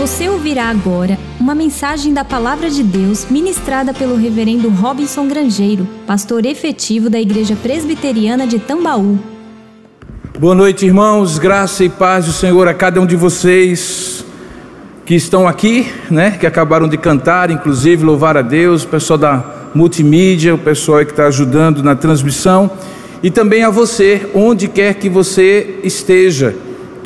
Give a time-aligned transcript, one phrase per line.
[0.00, 6.46] Você ouvirá agora uma mensagem da Palavra de Deus ministrada pelo Reverendo Robinson Grangeiro, pastor
[6.46, 9.18] efetivo da Igreja Presbiteriana de Tambaú.
[10.38, 11.38] Boa noite, irmãos.
[11.38, 14.24] Graça e paz do Senhor a cada um de vocês
[15.04, 16.30] que estão aqui, né?
[16.30, 19.44] Que acabaram de cantar, inclusive louvar a Deus, o pessoal da
[19.74, 22.70] multimídia, o pessoal que está ajudando na transmissão,
[23.22, 26.54] e também a você, onde quer que você esteja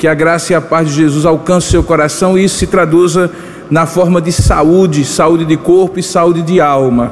[0.05, 3.31] que a graça e a paz de Jesus alcance seu coração e isso se traduza
[3.71, 7.11] na forma de saúde, saúde de corpo e saúde de alma.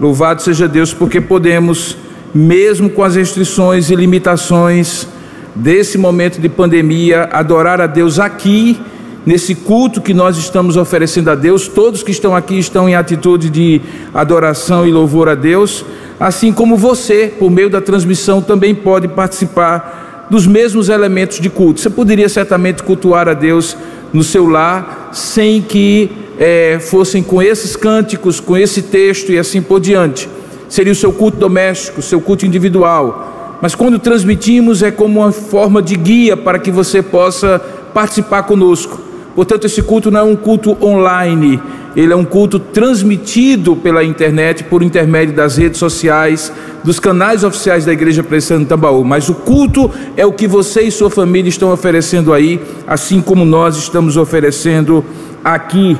[0.00, 1.96] Louvado seja Deus, porque podemos,
[2.34, 5.06] mesmo com as restrições e limitações
[5.54, 8.80] desse momento de pandemia, adorar a Deus aqui,
[9.24, 11.68] nesse culto que nós estamos oferecendo a Deus.
[11.68, 13.80] Todos que estão aqui estão em atitude de
[14.12, 15.84] adoração e louvor a Deus,
[16.18, 20.03] assim como você, por meio da transmissão, também pode participar
[20.34, 21.78] dos mesmos elementos de culto.
[21.78, 23.76] Você poderia certamente cultuar a Deus
[24.12, 29.62] no seu lar sem que é, fossem com esses cânticos, com esse texto e assim
[29.62, 30.28] por diante.
[30.68, 33.58] Seria o seu culto doméstico, seu culto individual.
[33.62, 37.60] Mas quando transmitimos é como uma forma de guia para que você possa
[37.94, 39.00] participar conosco.
[39.36, 41.62] Portanto, esse culto não é um culto online,
[41.96, 47.84] ele é um culto transmitido pela internet, por intermédio das redes sociais, dos canais oficiais
[47.84, 49.04] da Igreja Presbiteriana Tambaú.
[49.04, 53.44] Mas o culto é o que você e sua família estão oferecendo aí, assim como
[53.44, 55.04] nós estamos oferecendo
[55.44, 55.96] aqui.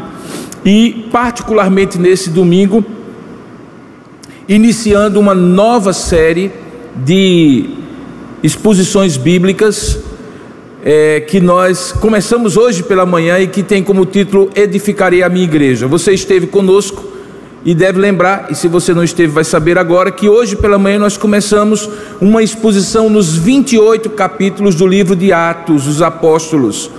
[0.65, 2.85] E, particularmente nesse domingo,
[4.49, 6.51] iniciando uma nova série
[6.97, 7.71] de
[8.43, 9.99] exposições bíblicas
[10.85, 15.45] é, que nós começamos hoje pela manhã e que tem como título Edificarei a minha
[15.45, 15.89] igreja.
[15.89, 17.03] Você esteve conosco
[17.65, 20.99] e deve lembrar, e se você não esteve, vai saber agora, que hoje pela manhã
[20.99, 21.89] nós começamos
[22.21, 26.91] uma exposição nos 28 capítulos do livro de Atos dos Apóstolos,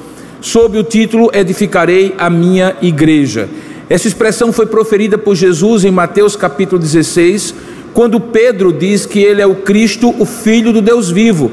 [0.42, 3.48] sob o título Edificarei a minha igreja.
[3.88, 7.54] Essa expressão foi proferida por Jesus em Mateus capítulo 16,
[7.94, 11.52] quando Pedro diz que ele é o Cristo, o Filho do Deus vivo.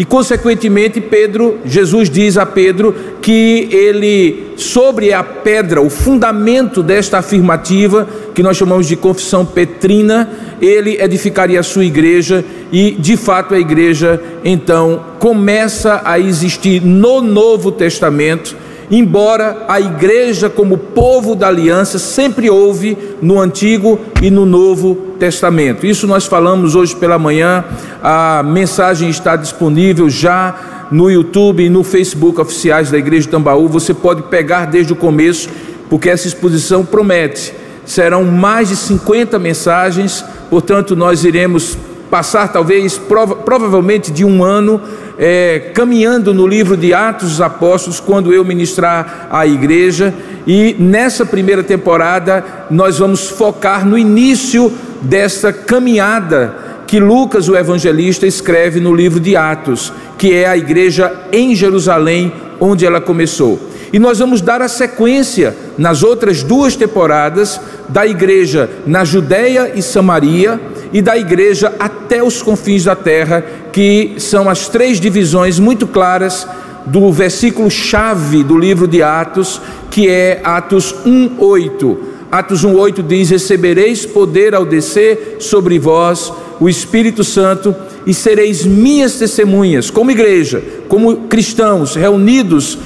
[0.00, 7.18] E consequentemente, Pedro, Jesus diz a Pedro que ele sobre a pedra, o fundamento desta
[7.18, 13.54] afirmativa, que nós chamamos de confissão petrina, ele edificaria a sua igreja e, de fato,
[13.54, 18.56] a igreja então começa a existir no Novo Testamento
[18.90, 25.86] embora a igreja, como povo da aliança, sempre houve no Antigo e no Novo Testamento.
[25.86, 27.64] Isso nós falamos hoje pela manhã,
[28.02, 33.68] a mensagem está disponível já no YouTube e no Facebook oficiais da Igreja de Tambaú.
[33.68, 35.48] Você pode pegar desde o começo,
[35.88, 37.54] porque essa exposição promete.
[37.84, 41.76] Serão mais de 50 mensagens, portanto, nós iremos
[42.10, 44.80] passar talvez prova, provavelmente de um ano
[45.18, 50.12] é, caminhando no livro de Atos dos Apóstolos quando eu ministrar a igreja.
[50.46, 54.72] E nessa primeira temporada nós vamos focar no início
[55.02, 56.54] dessa caminhada
[56.86, 62.32] que Lucas o evangelista escreve no livro de Atos que é a igreja em Jerusalém
[62.60, 63.58] onde ela começou.
[63.92, 69.82] E nós vamos dar a sequência nas outras duas temporadas da igreja na Judéia e
[69.82, 70.60] Samaria
[70.92, 76.46] e da igreja até os confins da terra, que são as três divisões muito claras
[76.86, 81.98] do versículo chave do livro de Atos, que é Atos 1:8.
[82.30, 87.74] Atos 1:8 diz: "Recebereis poder ao descer sobre vós o Espírito Santo
[88.06, 92.78] e sereis minhas testemunhas, como igreja, como cristãos reunidos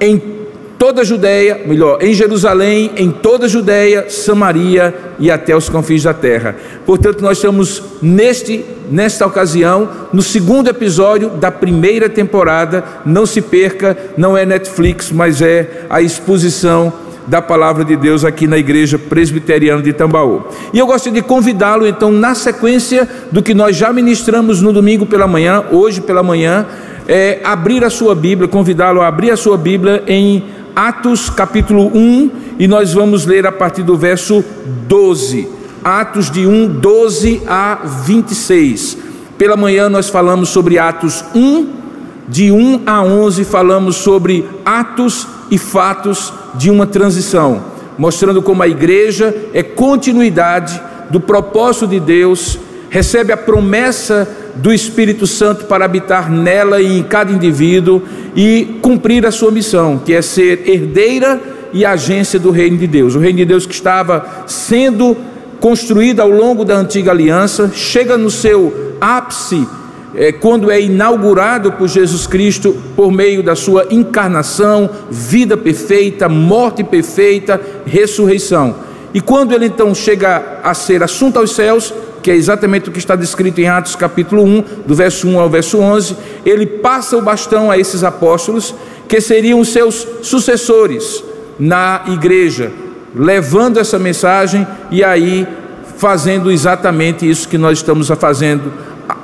[0.00, 0.18] em
[0.82, 6.02] toda a Judéia, melhor, em Jerusalém, em toda a Judéia, Samaria e até os confins
[6.02, 6.56] da terra.
[6.84, 12.82] Portanto, nós estamos neste nesta ocasião no segundo episódio da primeira temporada.
[13.06, 16.92] Não se perca, não é Netflix, mas é a exposição
[17.28, 20.48] da palavra de Deus aqui na igreja presbiteriana de Tambaú.
[20.72, 25.06] E eu gosto de convidá-lo então na sequência do que nós já ministramos no domingo
[25.06, 26.66] pela manhã, hoje pela manhã,
[27.06, 32.30] é abrir a sua Bíblia, convidá-lo a abrir a sua Bíblia em Atos capítulo 1,
[32.58, 34.44] e nós vamos ler a partir do verso
[34.88, 35.48] 12.
[35.84, 38.96] Atos de 1, 12 a 26.
[39.36, 41.66] Pela manhã nós falamos sobre Atos 1,
[42.28, 47.62] de 1 a 11 falamos sobre atos e fatos de uma transição,
[47.98, 50.80] mostrando como a igreja é continuidade
[51.10, 52.58] do propósito de Deus,
[52.88, 58.02] recebe a promessa do Espírito Santo para habitar nela e em cada indivíduo
[58.34, 61.40] e cumprir a sua missão, que é ser herdeira
[61.72, 63.14] e agência do reino de Deus.
[63.14, 65.16] O reino de Deus que estava sendo
[65.62, 69.64] construído ao longo da antiga aliança, chega no seu ápice
[70.14, 76.82] é, quando é inaugurado por Jesus Cristo por meio da sua encarnação, vida perfeita, morte
[76.82, 78.74] perfeita, ressurreição.
[79.14, 82.98] E quando ele então chega a ser assunto aos céus, que é exatamente o que
[82.98, 86.16] está descrito em Atos capítulo 1, do verso 1 ao verso 11,
[86.46, 88.74] ele passa o bastão a esses apóstolos,
[89.08, 91.22] que seriam seus sucessores
[91.58, 92.72] na igreja,
[93.14, 95.46] levando essa mensagem e aí
[95.98, 98.72] fazendo exatamente isso que nós estamos fazendo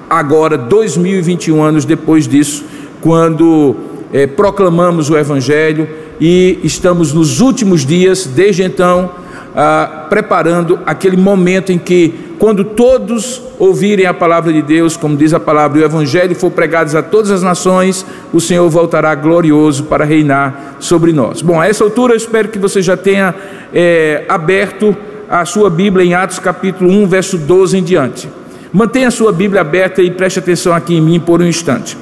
[0.08, 2.64] agora, 2021 anos depois disso,
[3.00, 3.76] quando
[4.12, 5.88] é, proclamamos o Evangelho
[6.20, 9.10] e estamos nos últimos dias, desde então,
[9.54, 15.34] ah, preparando aquele momento em que, quando todos ouvirem a palavra de Deus, como diz
[15.34, 19.84] a palavra, e o Evangelho for pregado a todas as nações, o Senhor voltará glorioso
[19.84, 21.42] para reinar sobre nós.
[21.42, 23.34] Bom, a essa altura eu espero que você já tenha
[23.74, 24.96] é, aberto
[25.28, 28.28] a sua Bíblia em Atos capítulo 1, verso 12 em diante.
[28.72, 31.96] Mantenha a sua Bíblia aberta e preste atenção aqui em mim por um instante.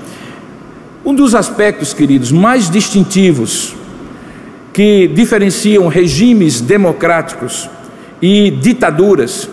[1.04, 3.74] Um dos aspectos, queridos, mais distintivos
[4.72, 7.70] que diferenciam regimes democráticos
[8.20, 9.48] e ditaduras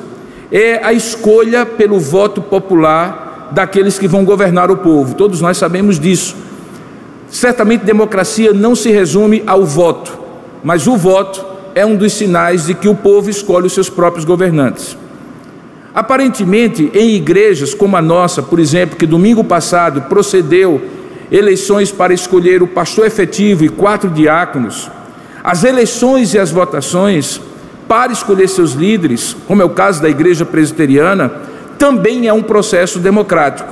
[0.54, 5.16] é a escolha pelo voto popular daqueles que vão governar o povo.
[5.16, 6.36] Todos nós sabemos disso.
[7.28, 10.16] Certamente, democracia não se resume ao voto,
[10.64, 14.26] mas o voto é um dos sinais de que o povo escolhe os seus próprios
[14.26, 14.96] governantes.
[15.92, 20.80] Aparentemente, em igrejas como a nossa, por exemplo, que domingo passado procedeu
[21.32, 24.88] eleições para escolher o pastor efetivo e quatro diáconos,
[25.44, 27.42] as eleições e as votações
[27.94, 31.32] para escolher seus líderes, como é o caso da igreja presbiteriana,
[31.78, 33.72] também é um processo democrático.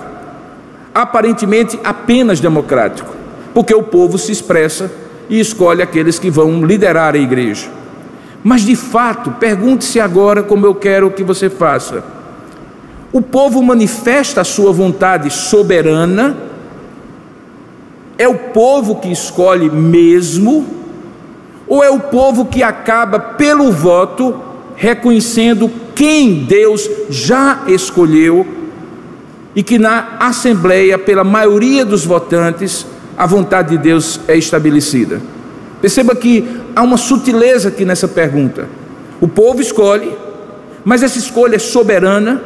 [0.94, 3.10] Aparentemente apenas democrático,
[3.52, 4.92] porque o povo se expressa
[5.28, 7.68] e escolhe aqueles que vão liderar a igreja.
[8.44, 12.04] Mas de fato, pergunte-se agora como eu quero que você faça.
[13.12, 16.38] O povo manifesta a sua vontade soberana,
[18.20, 20.81] é o povo que escolhe mesmo,
[21.72, 24.36] ou é o povo que acaba pelo voto
[24.76, 28.46] reconhecendo quem Deus já escolheu
[29.56, 32.86] e que na Assembleia, pela maioria dos votantes,
[33.18, 35.22] a vontade de Deus é estabelecida?
[35.80, 36.46] Perceba que
[36.76, 38.68] há uma sutileza aqui nessa pergunta.
[39.22, 40.14] O povo escolhe,
[40.84, 42.44] mas essa escolha é soberana,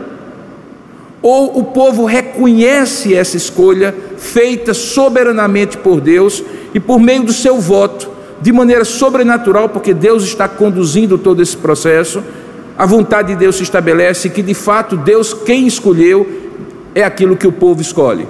[1.20, 6.44] ou o povo reconhece essa escolha feita soberanamente por Deus
[6.76, 8.14] e por meio do seu voto,
[8.46, 12.24] de maneira sobrenatural, porque Deus está conduzindo todo esse processo,
[12.78, 16.52] a vontade de Deus se estabelece que de fato Deus quem escolheu
[16.94, 18.28] é aquilo que o povo escolhe.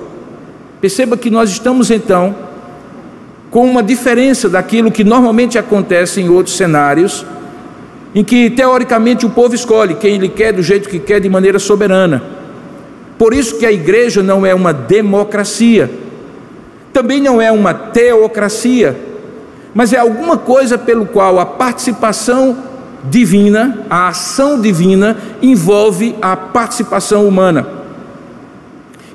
[0.79, 2.33] Perceba que nós estamos então
[3.51, 7.25] com uma diferença daquilo que normalmente acontece em outros cenários,
[8.15, 11.59] em que teoricamente o povo escolhe quem ele quer do jeito que quer de maneira
[11.59, 12.23] soberana.
[13.17, 15.91] Por isso que a igreja não é uma democracia,
[16.94, 19.13] também não é uma teocracia,
[19.75, 22.57] mas é alguma coisa pelo qual a participação
[23.10, 27.68] divina, a ação divina envolve a participação humana.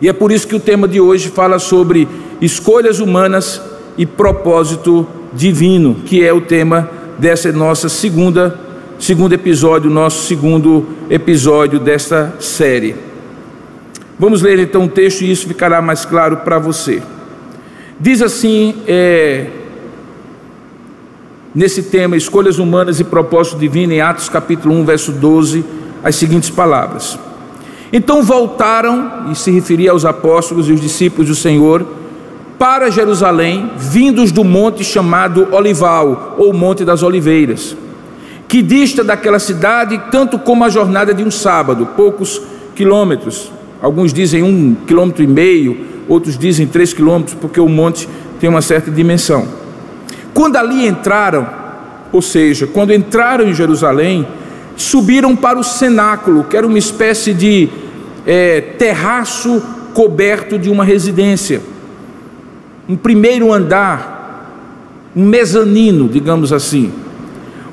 [0.02, 2.06] E é por isso que o tema de hoje fala sobre
[2.42, 3.60] escolhas humanas
[3.96, 8.60] e propósito divino, que é o tema dessa nossa segunda
[8.98, 12.94] segundo episódio, nosso segundo episódio desta série.
[14.18, 17.02] Vamos ler então o texto e isso ficará mais claro para você.
[17.98, 19.46] Diz assim, é,
[21.54, 25.64] nesse tema, escolhas humanas e propósito divino, em Atos capítulo 1, verso 12,
[26.02, 27.18] as seguintes palavras.
[27.92, 31.84] Então voltaram, e se referia aos apóstolos e os discípulos do Senhor,
[32.58, 37.74] para Jerusalém, vindos do monte chamado Olival, ou Monte das Oliveiras,
[38.46, 42.40] que dista daquela cidade tanto como a jornada de um sábado, poucos
[42.74, 43.50] quilômetros.
[43.80, 48.60] Alguns dizem um quilômetro e meio, outros dizem três quilômetros, porque o monte tem uma
[48.60, 49.59] certa dimensão.
[50.40, 51.46] Quando ali entraram,
[52.10, 54.26] ou seja, quando entraram em Jerusalém,
[54.74, 57.68] subiram para o cenáculo, que era uma espécie de
[58.26, 61.60] é, terraço coberto de uma residência.
[62.88, 66.90] Um primeiro andar, um mezanino, digamos assim,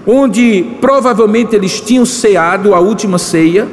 [0.06, 3.66] onde provavelmente eles tinham ceado a última ceia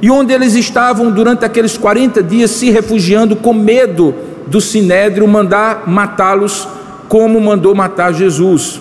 [0.00, 4.14] e onde eles estavam durante aqueles 40 dias se refugiando com medo
[4.46, 6.68] do sinédrio mandar matá-los
[7.08, 8.80] como mandou matar Jesus.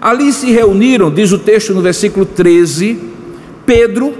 [0.00, 2.98] Ali se reuniram, diz o texto no versículo 13,
[3.64, 4.12] Pedro,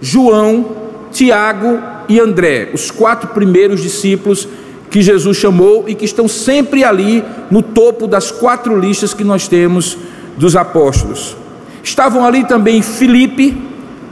[0.00, 0.66] João,
[1.12, 1.78] Tiago
[2.08, 4.48] e André, os quatro primeiros discípulos
[4.90, 9.46] que Jesus chamou e que estão sempre ali no topo das quatro listas que nós
[9.48, 9.98] temos
[10.36, 11.36] dos apóstolos.
[11.82, 13.56] Estavam ali também Filipe,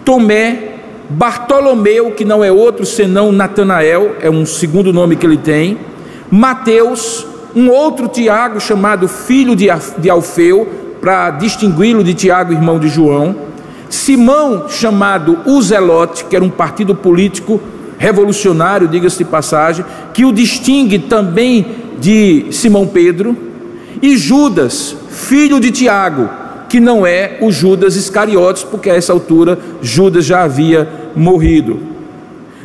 [0.04, 0.75] Tomé,
[1.09, 5.78] Bartolomeu, que não é outro senão Natanael, é um segundo nome que ele tem,
[6.30, 10.68] Mateus, um outro Tiago chamado filho de Alfeu,
[11.00, 13.37] para distingui-lo de Tiago, irmão de João,
[13.90, 17.61] Simão, chamado o Zelote, que era um partido político
[17.99, 21.66] revolucionário, diga-se de passagem, que o distingue também
[22.00, 23.37] de Simão Pedro,
[24.02, 26.28] e Judas, filho de Tiago,
[26.68, 31.78] que não é o Judas Iscariotes, porque a essa altura Judas já havia morrido.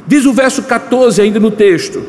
[0.07, 2.01] Diz o verso 14 ainda no texto: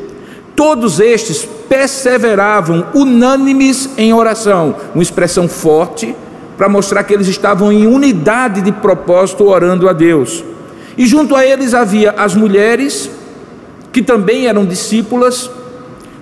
[0.61, 6.15] Todos estes perseveravam unânimes em oração, uma expressão forte
[6.59, 10.45] para mostrar que eles estavam em unidade de propósito orando a Deus.
[10.99, 13.11] E junto a eles havia as mulheres,
[13.91, 15.51] que também eram discípulas,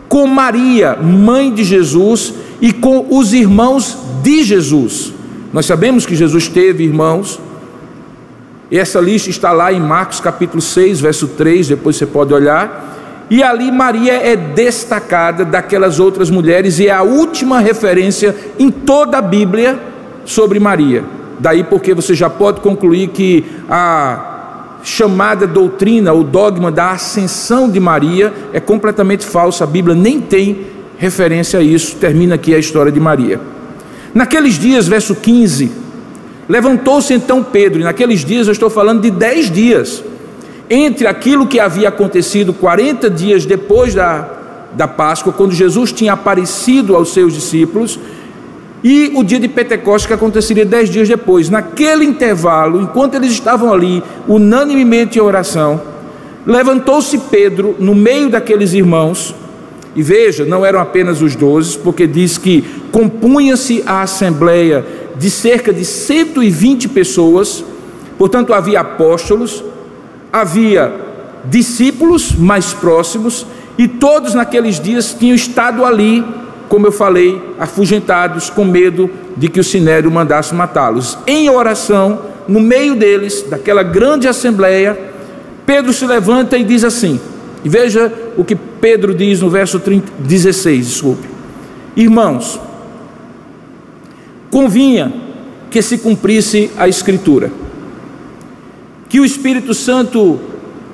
[0.09, 5.12] com Maria, mãe de Jesus, e com os irmãos de Jesus.
[5.52, 7.40] Nós sabemos que Jesus teve irmãos,
[8.71, 12.98] e essa lista está lá em Marcos capítulo 6, verso 3, depois você pode olhar.
[13.30, 19.18] E ali Maria é destacada daquelas outras mulheres e é a última referência em toda
[19.18, 19.78] a Bíblia
[20.25, 21.04] sobre Maria.
[21.38, 24.37] Daí porque você já pode concluir que a
[24.82, 29.64] chamada doutrina, o dogma da ascensão de Maria é completamente falsa.
[29.64, 30.66] A Bíblia nem tem
[30.97, 31.97] referência a isso.
[31.97, 33.40] Termina aqui a história de Maria.
[34.14, 35.70] Naqueles dias, verso 15,
[36.49, 40.02] levantou-se então Pedro, e naqueles dias eu estou falando de dez dias,
[40.70, 44.28] entre aquilo que havia acontecido 40 dias depois da,
[44.75, 47.98] da Páscoa, quando Jesus tinha aparecido aos seus discípulos,
[48.82, 51.50] e o dia de Pentecostes que aconteceria dez dias depois.
[51.50, 55.80] Naquele intervalo, enquanto eles estavam ali, unanimemente em oração,
[56.46, 59.34] levantou-se Pedro no meio daqueles irmãos,
[59.96, 64.87] e veja, não eram apenas os doze, porque diz que compunha-se a assembleia
[65.18, 67.64] de cerca de 120 pessoas,
[68.16, 69.64] portanto havia apóstolos,
[70.32, 70.92] havia
[71.44, 76.25] discípulos mais próximos, e todos naqueles dias tinham estado ali
[76.68, 81.18] como eu falei, afugentados com medo de que o sinério mandasse matá-los.
[81.26, 84.99] Em oração, no meio deles, daquela grande assembleia,
[85.64, 87.18] Pedro se levanta e diz assim:
[87.64, 91.28] e veja o que Pedro diz no verso 30, 16, desculpe.
[91.97, 92.61] Irmãos,
[94.50, 95.12] convinha
[95.70, 97.50] que se cumprisse a Escritura,
[99.08, 100.38] que o Espírito Santo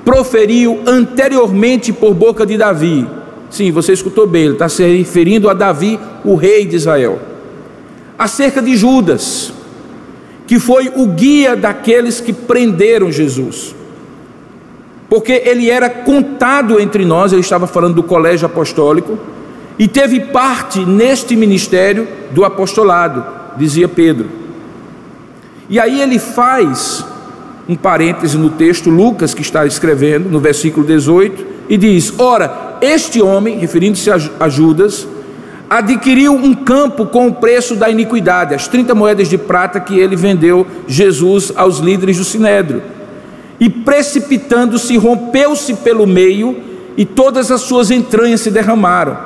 [0.03, 3.07] proferiu anteriormente por boca de Davi,
[3.55, 7.19] Sim, você escutou bem, ele está se referindo a Davi, o rei de Israel.
[8.19, 9.53] Acerca de Judas,
[10.47, 13.73] que foi o guia daqueles que prenderam Jesus.
[15.09, 19.17] Porque ele era contado entre nós, ele estava falando do colégio apostólico,
[19.77, 23.25] e teve parte neste ministério do apostolado,
[23.57, 24.29] dizia Pedro.
[25.69, 27.05] E aí ele faz
[27.67, 33.21] um parêntese no texto, Lucas, que está escrevendo, no versículo 18, e diz: Ora, este
[33.21, 35.07] homem, referindo-se a Judas,
[35.69, 40.15] adquiriu um campo com o preço da iniquidade, as 30 moedas de prata que ele
[40.15, 42.83] vendeu Jesus aos líderes do sinédrio.
[43.59, 46.57] E precipitando-se, rompeu-se pelo meio
[46.97, 49.17] e todas as suas entranhas se derramaram.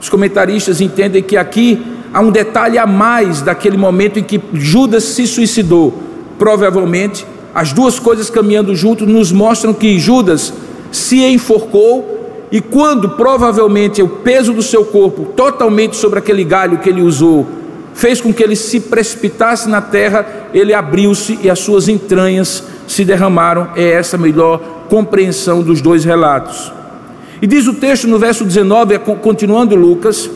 [0.00, 5.04] Os comentaristas entendem que aqui há um detalhe a mais daquele momento em que Judas
[5.04, 6.02] se suicidou.
[6.38, 10.52] Provavelmente, as duas coisas caminhando junto nos mostram que Judas
[10.90, 12.14] se enforcou
[12.50, 17.46] e quando provavelmente o peso do seu corpo, totalmente sobre aquele galho que ele usou,
[17.94, 23.04] fez com que ele se precipitasse na terra, ele abriu-se e as suas entranhas se
[23.04, 23.68] derramaram.
[23.74, 24.58] É essa a melhor
[24.88, 26.72] compreensão dos dois relatos.
[27.40, 30.30] E diz o texto no verso 19, continuando Lucas,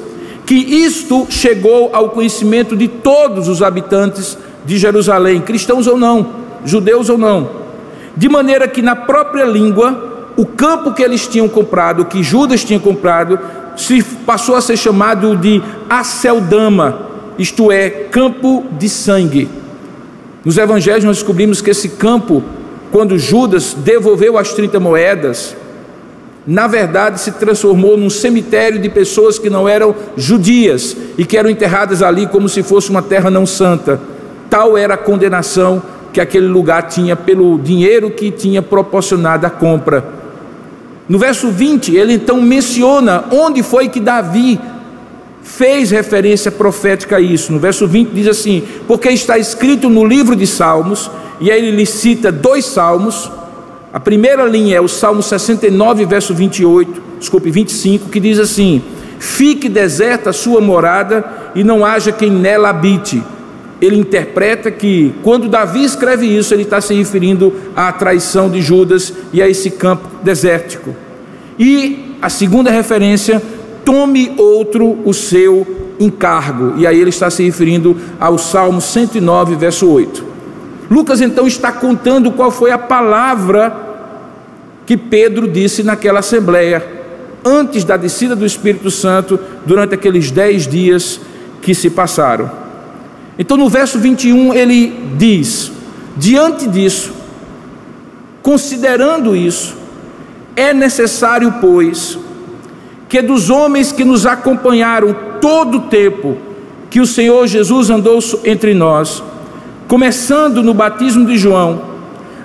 [0.47, 7.09] que isto chegou ao conhecimento de todos os habitantes de Jerusalém, cristãos ou não, judeus
[7.09, 7.51] ou não,
[8.17, 12.79] de maneira que na própria língua o campo que eles tinham comprado, que Judas tinha
[12.79, 13.39] comprado,
[13.77, 15.61] se passou a ser chamado de
[15.91, 19.49] Aceldama, isto é, campo de sangue.
[20.45, 22.43] Nos evangelhos nós descobrimos que esse campo,
[22.93, 25.57] quando Judas devolveu as 30 moedas,
[26.47, 31.51] na verdade se transformou num cemitério de pessoas que não eram judias e que eram
[31.51, 34.01] enterradas ali como se fosse uma terra não santa.
[34.49, 35.83] Tal era a condenação
[36.19, 40.05] que aquele lugar tinha pelo dinheiro que tinha proporcionado a compra.
[41.09, 44.59] No verso 20, ele então menciona onde foi que Davi
[45.45, 47.53] fez referência profética a isso.
[47.53, 51.09] No verso 20 diz assim: Porque está escrito no livro de Salmos,
[51.41, 53.31] e aí ele cita dois salmos.
[53.93, 58.83] A primeira linha é o Salmo 69, verso 28, desculpe, 25, que diz assim:
[59.21, 63.23] Fique deserta a sua morada e não haja quem nela habite.
[63.81, 69.13] Ele interpreta que quando Davi escreve isso, ele está se referindo à traição de Judas
[69.33, 70.95] e a esse campo desértico.
[71.59, 73.41] E a segunda referência,
[73.85, 76.75] tome outro o seu encargo.
[76.77, 80.25] E aí ele está se referindo ao Salmo 109, verso 8.
[80.91, 83.87] Lucas então está contando qual foi a palavra
[84.87, 86.85] que Pedro disse naquela assembleia,
[87.45, 91.21] antes da descida do Espírito Santo, durante aqueles dez dias
[91.61, 92.68] que se passaram.
[93.39, 95.71] Então, no verso 21, ele diz:
[96.17, 97.13] diante disso,
[98.43, 99.77] considerando isso,
[100.57, 102.19] é necessário, pois,
[103.09, 106.37] que dos homens que nos acompanharam todo o tempo
[106.91, 109.23] que o Senhor Jesus andou entre nós,
[109.87, 111.83] começando no batismo de João,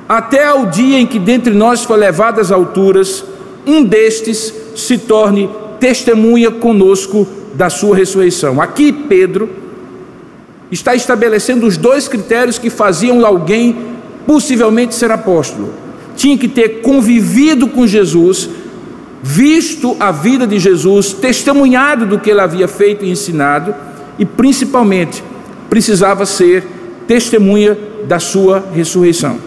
[0.07, 3.25] até ao dia em que dentre nós foi levado às alturas,
[3.65, 8.61] um destes se torne testemunha conosco da sua ressurreição.
[8.61, 9.62] Aqui Pedro
[10.73, 13.75] está estabelecendo os dois critérios que faziam alguém
[14.25, 15.73] possivelmente ser apóstolo.
[16.15, 18.49] Tinha que ter convivido com Jesus,
[19.21, 23.73] visto a vida de Jesus, testemunhado do que ele havia feito e ensinado,
[24.17, 25.23] e principalmente
[25.69, 26.65] precisava ser
[27.07, 27.77] testemunha
[28.07, 29.37] da sua ressurreição.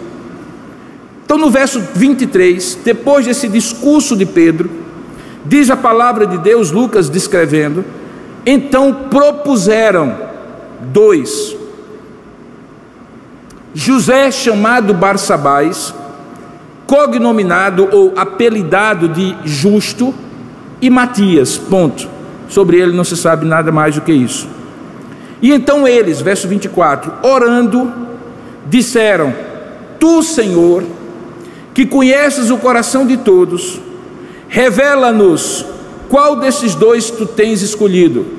[1.25, 4.69] Então, no verso 23, depois desse discurso de Pedro,
[5.45, 7.83] diz a palavra de Deus, Lucas descrevendo,
[8.45, 10.26] então propuseram
[10.81, 11.55] dois.
[13.73, 15.93] José, chamado Barsabás,
[16.85, 20.13] cognominado ou apelidado de Justo,
[20.81, 22.07] e Matias, ponto.
[22.49, 24.47] Sobre ele não se sabe nada mais do que isso.
[25.41, 27.91] E então eles, verso 24, orando,
[28.67, 29.33] disseram:
[29.99, 30.83] Tu, Senhor,
[31.73, 33.79] que conheces o coração de todos,
[34.47, 35.65] revela-nos
[36.09, 38.36] qual desses dois tu tens escolhido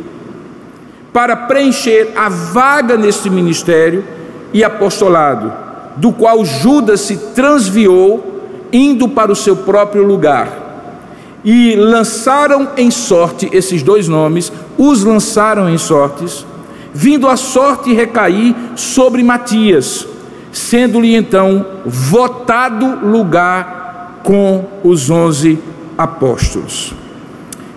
[1.12, 4.04] para preencher a vaga neste ministério
[4.52, 5.52] e apostolado,
[5.96, 10.66] do qual Judas se transviou, indo para o seu próprio lugar.
[11.44, 16.44] E lançaram em sorte esses dois nomes, os lançaram em sortes,
[16.92, 20.06] vindo a sorte recair sobre Matias,
[20.52, 25.58] sendo-lhe então votado lugar com os onze
[25.96, 26.92] apóstolos.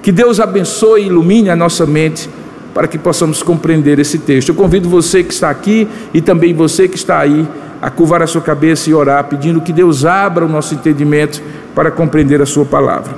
[0.02, 2.30] Que Deus abençoe e ilumine a nossa mente
[2.73, 4.49] para que possamos compreender esse texto.
[4.49, 7.47] Eu convido você que está aqui e também você que está aí
[7.81, 11.41] a curvar a sua cabeça e orar, pedindo que Deus abra o nosso entendimento
[11.73, 13.15] para compreender a Sua palavra.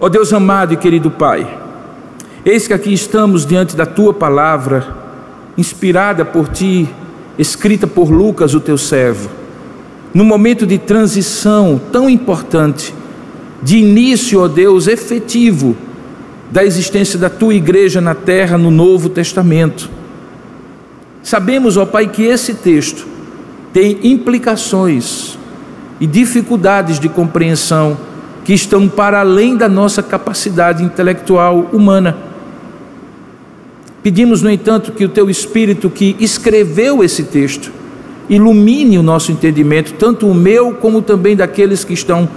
[0.00, 1.46] Ó oh Deus amado e querido Pai,
[2.44, 4.88] eis que aqui estamos diante da Tua palavra,
[5.56, 6.88] inspirada por Ti,
[7.38, 9.30] escrita por Lucas, o Teu servo,
[10.12, 12.92] num momento de transição tão importante,
[13.62, 15.76] de início, ó oh Deus, efetivo
[16.50, 19.90] da existência da tua igreja na terra no Novo Testamento.
[21.22, 23.06] Sabemos, ó Pai, que esse texto
[23.72, 25.36] tem implicações
[26.00, 27.96] e dificuldades de compreensão
[28.44, 32.16] que estão para além da nossa capacidade intelectual humana.
[34.04, 37.72] Pedimos, no entanto, que o teu Espírito que escreveu esse texto
[38.28, 42.28] ilumine o nosso entendimento, tanto o meu como também daqueles que estão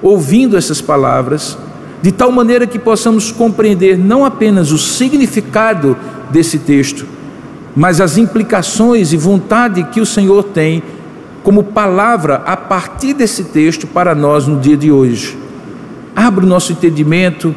[0.00, 1.58] ouvindo essas palavras
[2.02, 5.96] de tal maneira que possamos compreender não apenas o significado
[6.30, 7.06] desse texto,
[7.76, 10.82] mas as implicações e vontade que o Senhor tem
[11.44, 15.38] como palavra a partir desse texto para nós no dia de hoje.
[16.14, 17.54] Abra o nosso entendimento,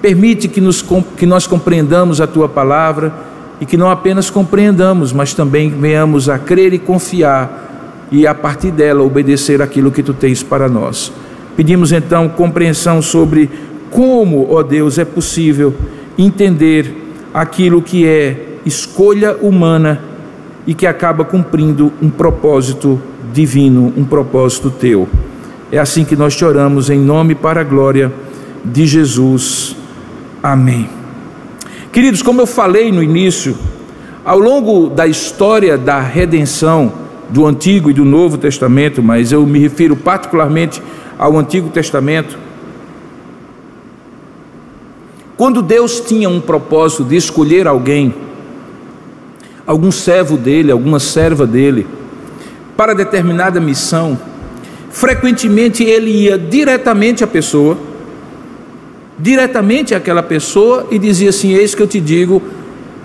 [0.00, 0.82] permite que, nos,
[1.16, 3.12] que nós compreendamos a tua palavra
[3.60, 8.70] e que não apenas compreendamos, mas também venhamos a crer e confiar e a partir
[8.70, 11.12] dela obedecer aquilo que tu tens para nós.
[11.56, 13.48] Pedimos então compreensão sobre
[13.94, 15.72] como, ó Deus, é possível
[16.18, 16.92] entender
[17.32, 20.02] aquilo que é escolha humana
[20.66, 23.00] e que acaba cumprindo um propósito
[23.32, 25.08] divino, um propósito teu.
[25.70, 28.12] É assim que nós te oramos em nome para a glória
[28.64, 29.76] de Jesus.
[30.42, 30.88] Amém.
[31.92, 33.56] Queridos, como eu falei no início,
[34.24, 36.92] ao longo da história da redenção
[37.30, 40.82] do Antigo e do Novo Testamento, mas eu me refiro particularmente
[41.16, 42.42] ao Antigo Testamento,
[45.36, 48.14] quando Deus tinha um propósito de escolher alguém,
[49.66, 51.86] algum servo dele, alguma serva dele,
[52.76, 54.18] para determinada missão,
[54.90, 57.76] frequentemente ele ia diretamente à pessoa,
[59.18, 62.40] diretamente àquela pessoa e dizia assim: Eis que eu te digo,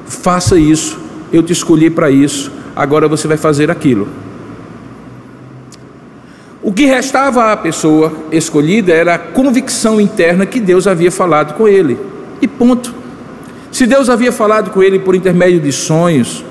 [0.06, 1.00] faça isso,
[1.34, 4.08] eu te escolhi para isso, agora você vai fazer aquilo.
[6.62, 11.68] O que restava à pessoa escolhida era a convicção interna que Deus havia falado com
[11.68, 11.98] ele.
[12.42, 12.94] E ponto.
[13.72, 16.44] Se Deus havia falado com ele por intermédio de sonhos,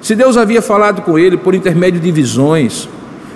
[0.00, 2.88] se Deus havia falado com ele por intermédio de visões,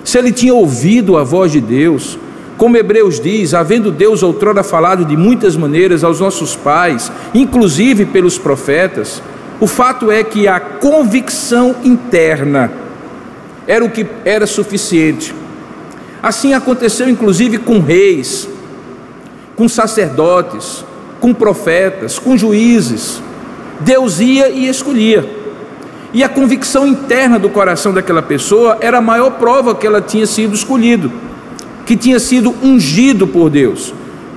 [0.03, 2.17] se ele tinha ouvido a voz de Deus,
[2.57, 8.37] como Hebreus diz, havendo Deus outrora falado de muitas maneiras aos nossos pais, inclusive pelos
[8.37, 9.21] profetas,
[9.59, 12.71] o fato é que a convicção interna
[13.67, 15.33] era o que era suficiente.
[16.21, 18.47] Assim aconteceu inclusive com reis,
[19.55, 20.85] com sacerdotes,
[21.23, 23.21] com profetas, com juízes.
[23.79, 25.25] Deus ia e escolhia.
[26.13, 30.27] E a convicção interna do coração daquela pessoa era a maior prova que ela tinha
[30.27, 31.09] sido escolhido,
[31.85, 33.93] que tinha sido ungido por Deus.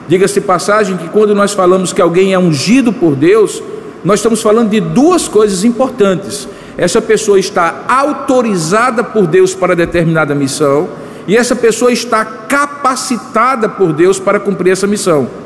[0.07, 3.61] Diga-se passagem que quando nós falamos que alguém é ungido por Deus,
[4.05, 6.49] nós estamos falando de duas coisas importantes.
[6.79, 10.89] Essa pessoa está autorizada por Deus para determinada missão,
[11.27, 15.46] e essa pessoa está capacitada por Deus para cumprir essa missão.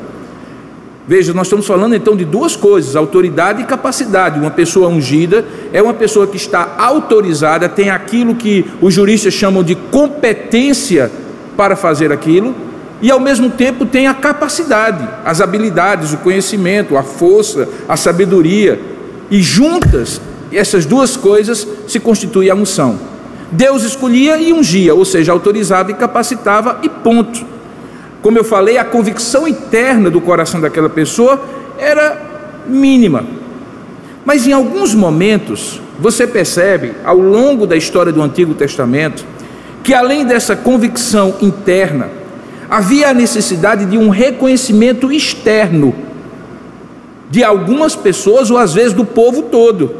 [1.11, 4.39] Veja, nós estamos falando então de duas coisas: autoridade e capacidade.
[4.39, 5.43] Uma pessoa ungida
[5.73, 11.11] é uma pessoa que está autorizada, tem aquilo que os juristas chamam de competência
[11.57, 12.55] para fazer aquilo,
[13.01, 18.79] e ao mesmo tempo tem a capacidade, as habilidades, o conhecimento, a força, a sabedoria,
[19.29, 22.97] e juntas essas duas coisas se constitui a unção.
[23.51, 27.50] Deus escolhia e ungia, ou seja, autorizava e capacitava, e ponto.
[28.21, 31.41] Como eu falei, a convicção interna do coração daquela pessoa
[31.77, 32.21] era
[32.67, 33.25] mínima.
[34.23, 39.25] Mas em alguns momentos, você percebe, ao longo da história do Antigo Testamento,
[39.83, 42.09] que além dessa convicção interna,
[42.69, 45.93] havia a necessidade de um reconhecimento externo
[47.29, 49.93] de algumas pessoas ou às vezes do povo todo.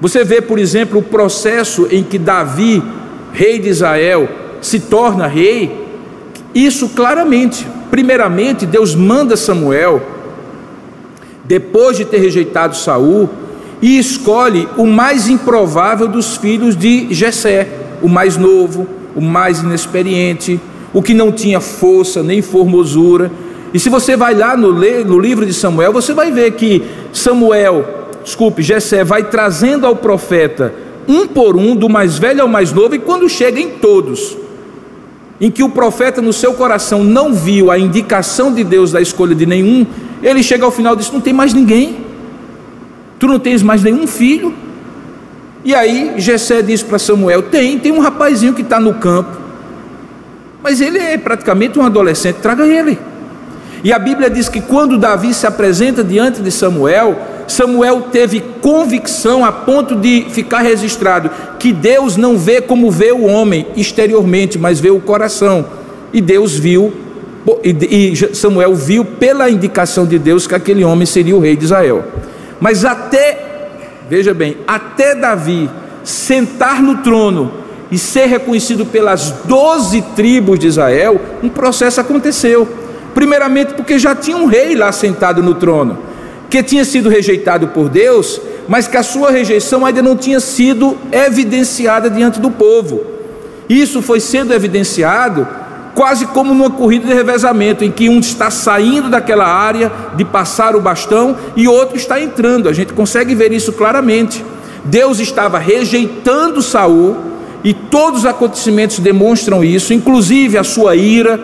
[0.00, 2.82] Você vê, por exemplo, o processo em que Davi,
[3.32, 4.28] rei de Israel,
[4.60, 5.89] se torna rei,
[6.54, 7.66] isso claramente.
[7.90, 10.02] Primeiramente, Deus manda Samuel,
[11.44, 13.28] depois de ter rejeitado Saul,
[13.82, 17.68] e escolhe o mais improvável dos filhos de Jessé,
[18.02, 18.86] o mais novo,
[19.16, 20.60] o mais inexperiente,
[20.92, 23.30] o que não tinha força nem formosura.
[23.72, 26.82] E se você vai lá no, no livro de Samuel, você vai ver que
[27.12, 30.74] Samuel, desculpe, Jessé vai trazendo ao profeta
[31.08, 34.36] um por um, do mais velho ao mais novo, e quando chega em todos,
[35.40, 39.34] em que o profeta no seu coração não viu a indicação de Deus da escolha
[39.34, 39.86] de nenhum,
[40.22, 42.04] ele chega ao final e diz: Não tem mais ninguém,
[43.18, 44.52] tu não tens mais nenhum filho.
[45.64, 49.38] E aí Jessé diz para Samuel: Tem, tem um rapazinho que está no campo,
[50.62, 52.98] mas ele é praticamente um adolescente, traga ele.
[53.82, 57.18] E a Bíblia diz que quando Davi se apresenta diante de Samuel,
[57.50, 63.26] Samuel teve convicção a ponto de ficar registrado que Deus não vê como vê o
[63.26, 65.66] homem exteriormente, mas vê o coração.
[66.12, 66.92] E Deus viu,
[67.64, 72.04] e Samuel viu pela indicação de Deus que aquele homem seria o rei de Israel.
[72.60, 73.66] Mas até,
[74.08, 75.68] veja bem, até Davi
[76.04, 77.50] sentar no trono
[77.90, 82.68] e ser reconhecido pelas doze tribos de Israel, um processo aconteceu.
[83.12, 86.09] Primeiramente, porque já tinha um rei lá sentado no trono
[86.50, 90.98] que tinha sido rejeitado por Deus, mas que a sua rejeição ainda não tinha sido
[91.12, 93.02] evidenciada diante do povo.
[93.68, 95.46] Isso foi sendo evidenciado
[95.94, 100.74] quase como numa corrida de revezamento, em que um está saindo daquela área de passar
[100.74, 102.68] o bastão e outro está entrando.
[102.68, 104.44] A gente consegue ver isso claramente.
[104.84, 107.16] Deus estava rejeitando Saul
[107.62, 111.38] e todos os acontecimentos demonstram isso, inclusive a sua ira,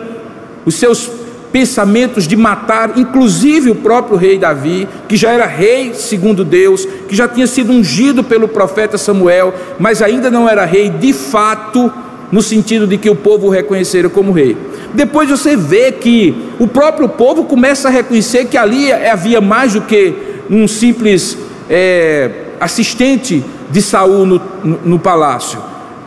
[0.65, 1.09] os seus
[1.57, 7.15] pensamentos de matar, inclusive o próprio rei Davi, que já era rei segundo Deus, que
[7.15, 11.91] já tinha sido ungido pelo profeta Samuel, mas ainda não era rei de fato,
[12.31, 14.55] no sentido de que o povo o reconhecera como rei.
[14.93, 19.81] Depois você vê que o próprio povo começa a reconhecer que ali havia mais do
[19.81, 20.13] que
[20.51, 25.57] um simples é, assistente de Saul no, no, no palácio.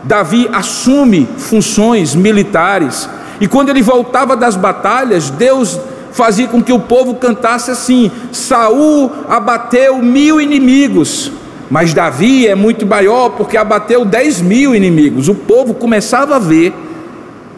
[0.05, 3.09] Davi assume funções militares
[3.41, 5.79] e quando ele voltava das batalhas, Deus
[6.11, 11.31] fazia com que o povo cantasse assim: Saul abateu mil inimigos,
[11.67, 15.27] mas Davi é muito maior porque abateu dez mil inimigos.
[15.27, 16.71] O povo começava a ver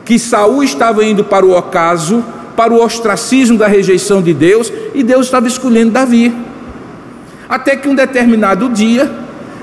[0.06, 2.24] que Saul estava indo para o ocaso,
[2.56, 6.34] para o ostracismo da rejeição de Deus, e Deus estava escolhendo Davi.
[7.50, 9.12] Até que um determinado dia,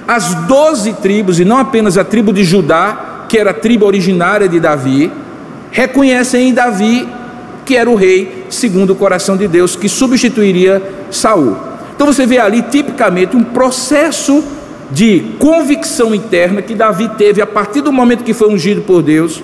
[0.07, 4.47] as doze tribos, e não apenas a tribo de Judá, que era a tribo originária
[4.49, 5.11] de Davi,
[5.71, 7.09] reconhecem em Davi
[7.65, 11.57] que era o rei segundo o coração de Deus, que substituiria Saul.
[11.95, 14.43] Então você vê ali tipicamente um processo
[14.91, 19.41] de convicção interna que Davi teve a partir do momento que foi ungido por Deus,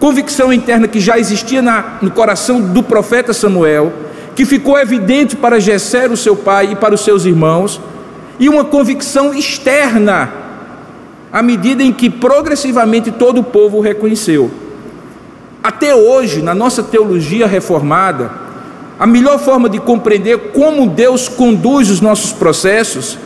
[0.00, 3.92] convicção interna que já existia na, no coração do profeta Samuel,
[4.34, 7.80] que ficou evidente para Jessé, o seu pai, e para os seus irmãos,
[8.40, 10.32] e uma convicção externa
[11.32, 14.65] à medida em que progressivamente todo o povo o reconheceu.
[15.66, 18.30] Até hoje, na nossa teologia reformada,
[19.00, 23.18] a melhor forma de compreender como Deus conduz os nossos processos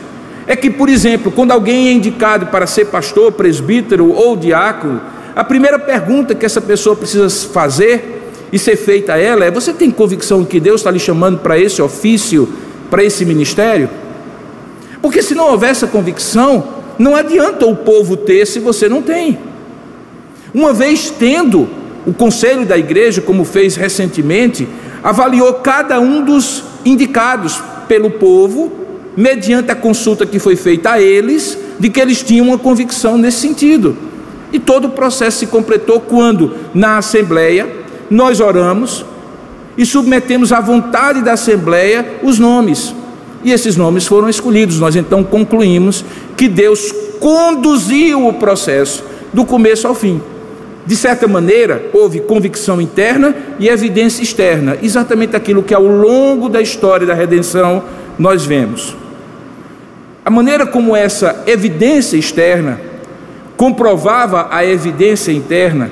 [0.47, 4.99] é que, por exemplo, quando alguém é indicado para ser pastor, presbítero ou diácono,
[5.35, 9.71] a primeira pergunta que essa pessoa precisa fazer e ser feita a ela é: Você
[9.71, 12.49] tem convicção que Deus está lhe chamando para esse ofício,
[12.89, 13.87] para esse ministério?
[14.99, 19.37] Porque se não houver essa convicção, não adianta o povo ter se você não tem.
[20.51, 24.67] Uma vez tendo, o conselho da igreja, como fez recentemente,
[25.03, 28.71] avaliou cada um dos indicados pelo povo,
[29.15, 33.39] mediante a consulta que foi feita a eles, de que eles tinham uma convicção nesse
[33.39, 33.97] sentido.
[34.51, 37.67] E todo o processo se completou quando, na Assembleia,
[38.09, 39.05] nós oramos
[39.77, 42.93] e submetemos à vontade da Assembleia os nomes.
[43.43, 44.79] E esses nomes foram escolhidos.
[44.79, 46.03] Nós então concluímos
[46.35, 50.21] que Deus conduziu o processo do começo ao fim.
[50.85, 56.61] De certa maneira, houve convicção interna e evidência externa, exatamente aquilo que ao longo da
[56.61, 57.83] história da redenção
[58.17, 58.95] nós vemos.
[60.25, 62.79] A maneira como essa evidência externa
[63.55, 65.89] comprovava a evidência interna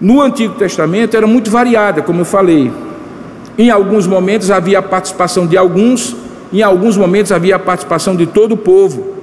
[0.00, 2.70] no Antigo Testamento era muito variada, como eu falei.
[3.56, 6.14] Em alguns momentos havia a participação de alguns,
[6.52, 9.15] em alguns momentos havia a participação de todo o povo.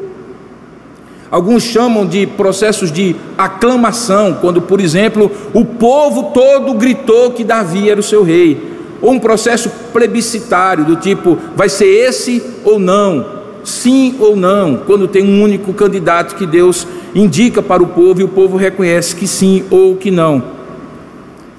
[1.34, 7.90] Alguns chamam de processos de aclamação, quando, por exemplo, o povo todo gritou que Davi
[7.90, 8.72] era o seu rei.
[9.02, 13.26] Ou um processo plebiscitário, do tipo, vai ser esse ou não,
[13.64, 18.24] sim ou não, quando tem um único candidato que Deus indica para o povo e
[18.24, 20.44] o povo reconhece que sim ou que não.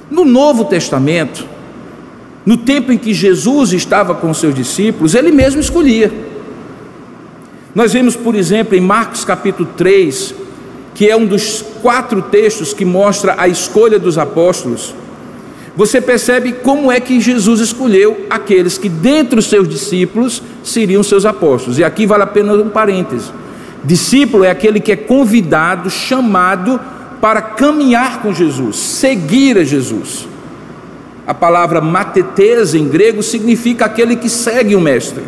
[0.09, 1.45] No Novo Testamento,
[2.47, 6.24] no tempo em que Jesus estava com seus discípulos, ele mesmo escolhia.
[7.75, 10.33] Nós vemos, por exemplo, em Marcos capítulo 3,
[10.95, 14.95] que é um dos quatro textos que mostra a escolha dos apóstolos.
[15.77, 21.27] Você percebe como é que Jesus escolheu aqueles que, dentre os seus discípulos, seriam seus
[21.27, 21.81] apóstolos.
[21.81, 23.33] E aqui vale a pena um parêntese:
[23.83, 26.79] discípulo é aquele que é convidado, chamado
[27.21, 30.29] para caminhar com Jesus, seguir a Jesus.
[31.27, 35.25] A palavra matetese em grego significa aquele que segue o mestre.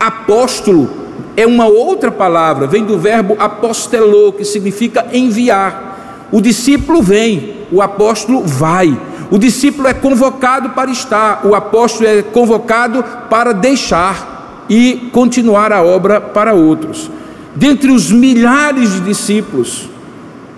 [0.00, 1.01] Apóstolo
[1.36, 6.28] é uma outra palavra, vem do verbo apostelô, que significa enviar.
[6.30, 8.96] O discípulo vem, o apóstolo vai.
[9.30, 15.82] O discípulo é convocado para estar, o apóstolo é convocado para deixar e continuar a
[15.82, 17.10] obra para outros.
[17.54, 19.88] Dentre os milhares de discípulos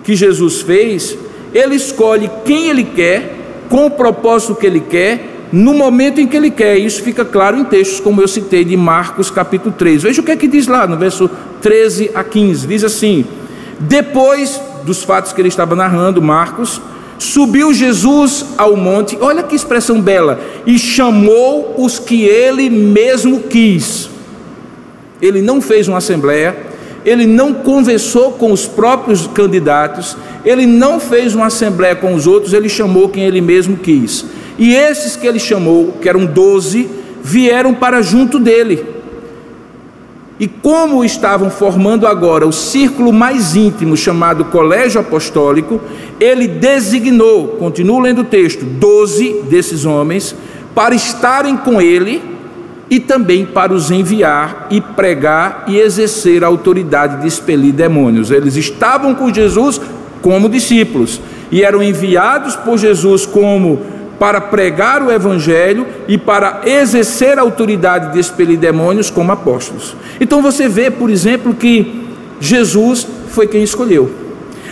[0.02, 1.16] que Jesus fez,
[1.52, 3.36] ele escolhe quem ele quer
[3.68, 6.76] com o propósito que ele quer, no momento em que ele quer.
[6.78, 10.02] Isso fica claro em textos como eu citei de Marcos capítulo 3.
[10.02, 11.30] Veja o que é que diz lá no verso
[11.62, 12.66] 13 a 15.
[12.66, 13.24] Diz assim:
[13.78, 16.82] Depois dos fatos que ele estava narrando, Marcos,
[17.20, 24.10] subiu Jesus ao monte, olha que expressão bela, e chamou os que ele mesmo quis.
[25.22, 26.56] Ele não fez uma assembleia,
[27.04, 32.52] ele não conversou com os próprios candidatos, ele não fez uma assembleia com os outros,
[32.52, 34.26] ele chamou quem ele mesmo quis.
[34.58, 36.88] E esses que ele chamou, que eram doze,
[37.22, 38.84] vieram para junto dele.
[40.38, 45.80] E como estavam formando agora o círculo mais íntimo chamado Colégio Apostólico,
[46.18, 50.34] ele designou, continuo lendo o texto, doze desses homens
[50.74, 52.20] para estarem com ele
[52.90, 58.30] e também para os enviar e pregar e exercer a autoridade de expelir demônios.
[58.30, 59.80] Eles estavam com Jesus
[60.20, 63.80] como discípulos e eram enviados por Jesus como
[64.24, 69.94] para pregar o evangelho e para exercer a autoridade de expelir demônios como apóstolos.
[70.18, 72.06] Então você vê, por exemplo, que
[72.40, 74.10] Jesus foi quem escolheu.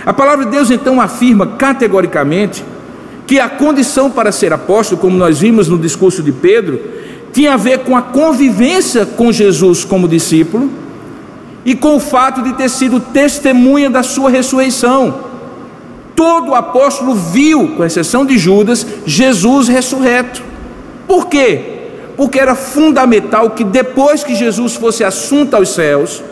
[0.06, 2.64] A palavra de Deus então afirma categoricamente
[3.26, 6.80] que a condição para ser apóstolo, como nós vimos no discurso de Pedro,
[7.30, 10.70] tinha a ver com a convivência com Jesus como discípulo
[11.62, 15.31] e com o fato de ter sido testemunha da sua ressurreição.
[16.14, 20.42] Todo apóstolo viu, com exceção de Judas, Jesus ressurreto.
[21.06, 21.60] Por quê?
[22.16, 26.22] Porque era fundamental que depois que Jesus fosse assunto aos céus,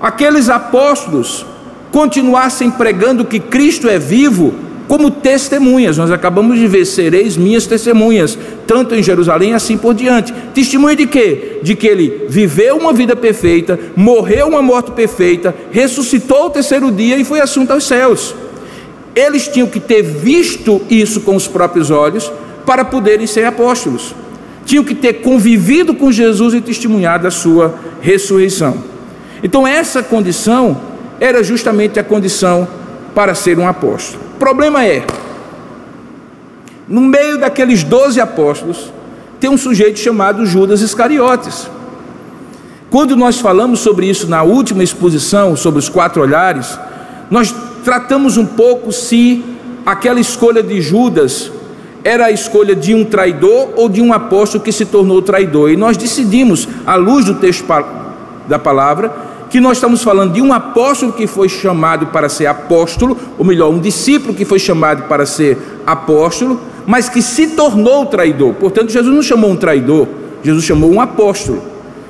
[0.00, 1.46] aqueles apóstolos
[1.92, 4.54] continuassem pregando que Cristo é vivo
[4.88, 5.96] como testemunhas.
[5.96, 10.32] Nós acabamos de ver, sereis minhas testemunhas, tanto em Jerusalém assim por diante.
[10.54, 11.58] Testemunha de quê?
[11.62, 17.16] De que ele viveu uma vida perfeita, morreu uma morte perfeita, ressuscitou o terceiro dia
[17.16, 18.34] e foi assunto aos céus.
[19.16, 22.30] Eles tinham que ter visto isso com os próprios olhos
[22.66, 24.14] para poderem ser apóstolos.
[24.66, 28.76] Tinham que ter convivido com Jesus e testemunhado a sua ressurreição.
[29.42, 30.78] Então, essa condição
[31.18, 32.68] era justamente a condição
[33.14, 34.22] para ser um apóstolo.
[34.34, 35.02] O problema é,
[36.86, 38.92] no meio daqueles doze apóstolos,
[39.40, 41.70] tem um sujeito chamado Judas Iscariotes.
[42.90, 46.78] Quando nós falamos sobre isso na última exposição, sobre os quatro olhares,
[47.30, 47.54] nós
[47.86, 49.44] tratamos um pouco se
[49.86, 51.52] aquela escolha de Judas
[52.02, 55.70] era a escolha de um traidor ou de um apóstolo que se tornou traidor.
[55.70, 57.64] E nós decidimos, à luz do texto
[58.48, 59.14] da palavra,
[59.48, 63.70] que nós estamos falando de um apóstolo que foi chamado para ser apóstolo, ou melhor,
[63.70, 68.54] um discípulo que foi chamado para ser apóstolo, mas que se tornou traidor.
[68.54, 70.08] Portanto, Jesus não chamou um traidor,
[70.42, 71.62] Jesus chamou um apóstolo.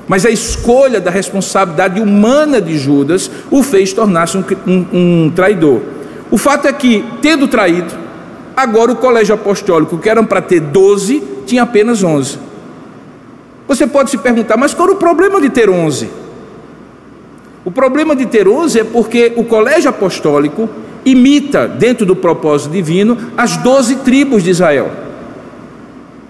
[0.07, 5.81] Mas a escolha da responsabilidade humana de Judas o fez tornar-se um, um, um traidor.
[6.31, 7.93] O fato é que, tendo traído,
[8.55, 12.39] agora o colégio apostólico, que eram para ter 12, tinha apenas 11.
[13.67, 16.09] Você pode se perguntar, mas qual o problema de ter 11?
[17.65, 20.69] O problema de ter 11 é porque o colégio apostólico
[21.03, 25.06] imita, dentro do propósito divino, as 12 tribos de Israel.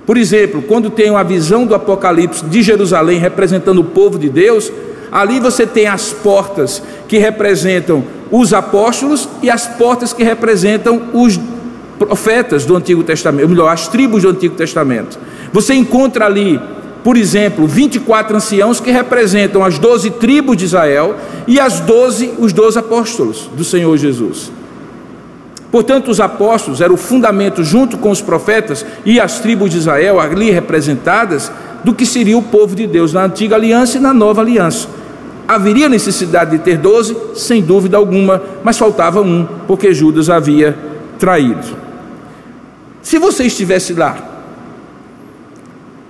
[0.07, 4.71] Por exemplo, quando tem uma visão do Apocalipse de Jerusalém representando o povo de Deus,
[5.11, 11.37] ali você tem as portas que representam os apóstolos e as portas que representam os
[11.99, 15.19] profetas do Antigo Testamento, ou melhor, as tribos do Antigo Testamento.
[15.51, 16.57] Você encontra ali
[17.03, 21.15] por exemplo, 24 anciãos que representam as 12 tribos de Israel
[21.47, 24.51] e as 12, os 12 apóstolos do Senhor Jesus.
[25.71, 30.19] Portanto, os apóstolos eram o fundamento, junto com os profetas e as tribos de Israel
[30.19, 31.51] ali representadas,
[31.83, 34.87] do que seria o povo de Deus na antiga aliança e na nova aliança.
[35.47, 37.15] Haveria necessidade de ter doze?
[37.35, 40.77] Sem dúvida alguma, mas faltava um, porque Judas havia
[41.17, 41.65] traído.
[43.01, 44.17] Se você estivesse lá,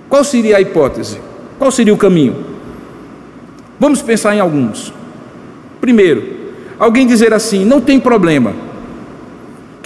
[0.08, 1.20] qual seria a hipótese?
[1.58, 2.36] Qual seria o caminho?
[3.78, 4.92] Vamos pensar em alguns.
[5.80, 6.24] Primeiro,
[6.78, 8.52] alguém dizer assim: não tem problema,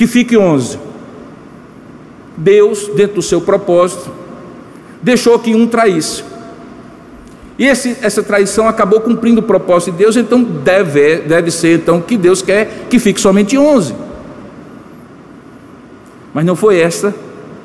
[0.03, 0.79] que fique 11.
[2.37, 4.11] Deus, dentro do seu propósito,
[5.01, 6.25] deixou que um traísse.
[7.57, 12.01] E esse, essa traição acabou cumprindo o propósito de Deus, então deve, deve ser então
[12.01, 13.95] que Deus quer que fique somente 11.
[16.35, 17.15] Mas não foi esta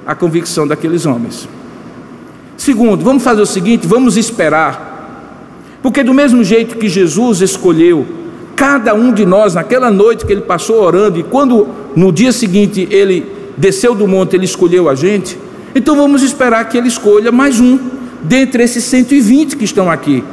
[0.05, 1.49] a convicção daqueles homens.
[2.55, 5.79] Segundo, vamos fazer o seguinte: vamos esperar.
[5.81, 8.05] Porque, do mesmo jeito que Jesus escolheu
[8.57, 12.87] cada um de nós naquela noite que ele passou orando, e quando no dia seguinte
[12.89, 13.23] ele
[13.55, 15.37] desceu do monte, ele escolheu a gente,
[15.75, 17.79] então vamos esperar que ele escolha mais um,
[18.23, 20.23] dentre esses 120 que estão aqui,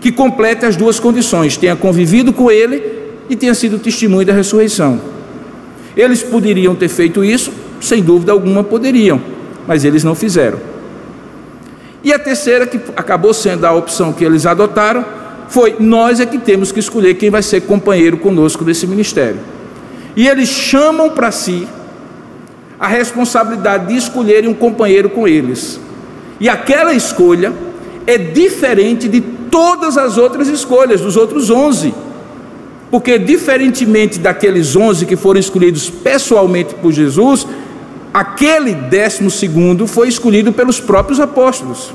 [0.00, 2.82] que complete as duas condições: tenha convivido com ele
[3.28, 4.98] e tenha sido testemunho da ressurreição.
[5.94, 9.20] Eles poderiam ter feito isso, sem dúvida alguma poderiam,
[9.66, 10.58] mas eles não fizeram.
[12.02, 15.04] E a terceira, que acabou sendo a opção que eles adotaram,
[15.48, 19.40] foi: nós é que temos que escolher quem vai ser companheiro conosco desse ministério.
[20.14, 21.66] E eles chamam para si
[22.78, 25.80] a responsabilidade de escolherem um companheiro com eles.
[26.40, 27.52] E aquela escolha
[28.06, 31.92] é diferente de todas as outras escolhas, dos outros onze.
[32.90, 37.46] Porque, diferentemente daqueles onze que foram escolhidos pessoalmente por Jesus,
[38.14, 41.92] aquele décimo segundo foi escolhido pelos próprios apóstolos.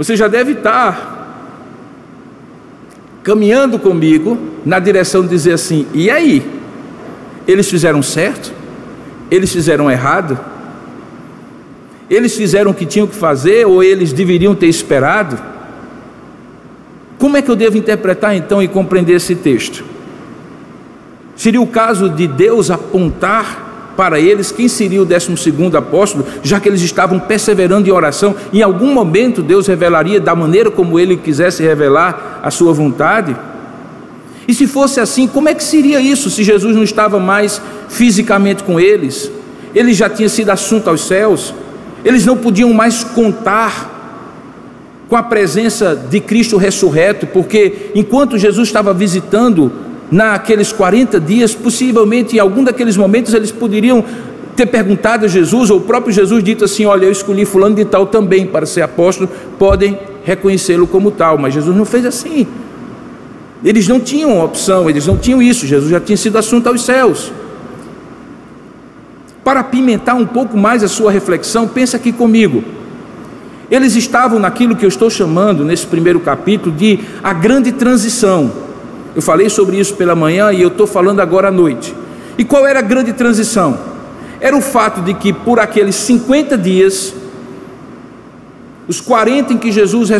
[0.00, 1.18] Você já deve estar
[3.22, 6.42] caminhando comigo na direção de dizer assim: e aí?
[7.46, 8.50] Eles fizeram certo?
[9.30, 10.40] Eles fizeram errado?
[12.08, 15.38] Eles fizeram o que tinham que fazer ou eles deveriam ter esperado?
[17.18, 19.84] Como é que eu devo interpretar então e compreender esse texto?
[21.36, 26.58] Seria o caso de Deus apontar para eles quem seria o décimo segundo apóstolo, já
[26.58, 28.34] que eles estavam perseverando em oração.
[28.52, 33.36] Em algum momento Deus revelaria da maneira como Ele quisesse revelar a sua vontade.
[34.48, 38.62] E se fosse assim, como é que seria isso se Jesus não estava mais fisicamente
[38.64, 39.30] com eles?
[39.74, 41.54] Ele já tinha sido assunto aos céus.
[42.04, 43.98] Eles não podiam mais contar
[45.08, 49.72] com a presença de Cristo ressurreto, porque enquanto Jesus estava visitando
[50.10, 54.04] naqueles 40 dias, possivelmente em algum daqueles momentos eles poderiam
[54.56, 57.84] ter perguntado a Jesus, ou o próprio Jesus dito assim: Olha, eu escolhi Fulano de
[57.84, 62.46] Tal também para ser apóstolo, podem reconhecê-lo como tal, mas Jesus não fez assim.
[63.64, 67.32] Eles não tinham opção, eles não tinham isso, Jesus já tinha sido assunto aos céus.
[69.44, 72.62] Para apimentar um pouco mais a sua reflexão, pensa aqui comigo.
[73.70, 78.69] Eles estavam naquilo que eu estou chamando, nesse primeiro capítulo, de a grande transição.
[79.14, 81.94] Eu falei sobre isso pela manhã e eu estou falando agora à noite.
[82.38, 83.78] E qual era a grande transição?
[84.40, 87.12] Era o fato de que por aqueles 50 dias,
[88.88, 90.10] os 40 em que Jesus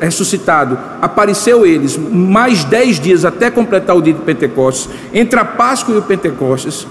[0.00, 5.94] ressuscitado apareceu eles, mais 10 dias até completar o dia de Pentecostes, entre a Páscoa
[5.94, 6.86] e o Pentecostes,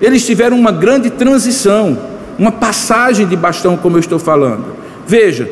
[0.00, 1.96] eles tiveram uma grande transição,
[2.38, 4.64] uma passagem de bastão, como eu estou falando.
[5.06, 5.48] Veja,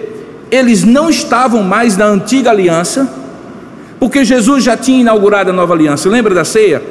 [0.50, 3.08] eles não estavam mais na antiga aliança,
[4.04, 6.10] porque Jesus já tinha inaugurado a nova aliança.
[6.10, 6.82] Lembra da ceia?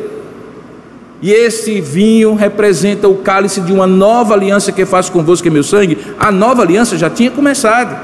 [1.22, 5.52] E esse vinho representa o cálice de uma nova aliança que faço convosco, que é
[5.52, 5.96] meu sangue.
[6.20, 7.96] A nova aliança já tinha começado.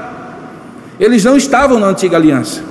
[1.00, 2.62] Eles não estavam na antiga aliança.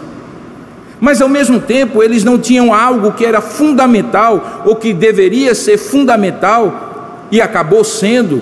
[0.97, 5.77] Mas ao mesmo tempo, eles não tinham algo que era fundamental, ou que deveria ser
[5.77, 8.41] fundamental, e acabou sendo,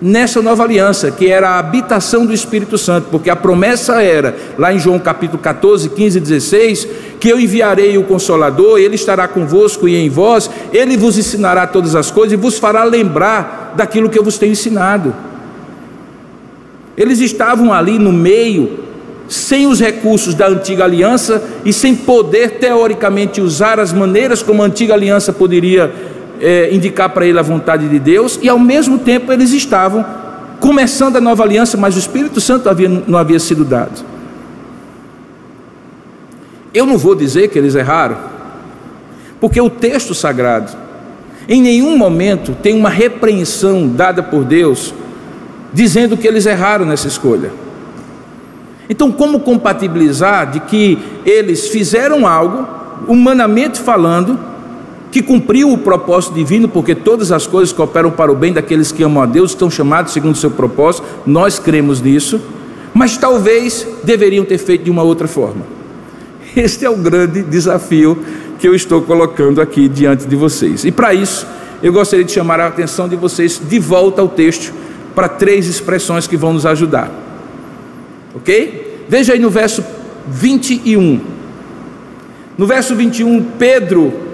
[0.00, 4.72] nessa nova aliança, que era a habitação do Espírito Santo, porque a promessa era, lá
[4.72, 6.88] em João capítulo 14, 15 e 16,
[7.18, 11.94] que eu enviarei o Consolador, ele estará convosco e em vós, ele vos ensinará todas
[11.94, 15.14] as coisas e vos fará lembrar daquilo que eu vos tenho ensinado.
[16.96, 18.80] Eles estavam ali no meio,
[19.28, 24.66] sem os recursos da antiga aliança e sem poder teoricamente usar as maneiras como a
[24.66, 25.92] antiga aliança poderia
[26.40, 30.04] é, indicar para ele a vontade de Deus, e ao mesmo tempo eles estavam
[30.60, 34.04] começando a nova aliança, mas o Espírito Santo havia, não havia sido dado.
[36.72, 38.16] Eu não vou dizer que eles erraram,
[39.40, 40.72] porque o texto sagrado,
[41.48, 44.92] em nenhum momento tem uma repreensão dada por Deus,
[45.72, 47.50] dizendo que eles erraram nessa escolha.
[48.88, 52.66] Então, como compatibilizar de que eles fizeram algo,
[53.08, 54.38] humanamente falando,
[55.10, 59.02] que cumpriu o propósito divino, porque todas as coisas cooperam para o bem daqueles que
[59.02, 62.40] amam a Deus, estão chamados segundo o seu propósito, nós cremos nisso,
[62.92, 65.62] mas talvez deveriam ter feito de uma outra forma.
[66.56, 68.18] Este é o grande desafio
[68.58, 70.84] que eu estou colocando aqui diante de vocês.
[70.84, 71.46] E para isso,
[71.82, 74.72] eu gostaria de chamar a atenção de vocês de volta ao texto
[75.14, 77.10] para três expressões que vão nos ajudar.
[78.34, 79.04] Ok?
[79.08, 79.84] Veja aí no verso
[80.28, 81.20] 21.
[82.58, 84.25] No verso 21, Pedro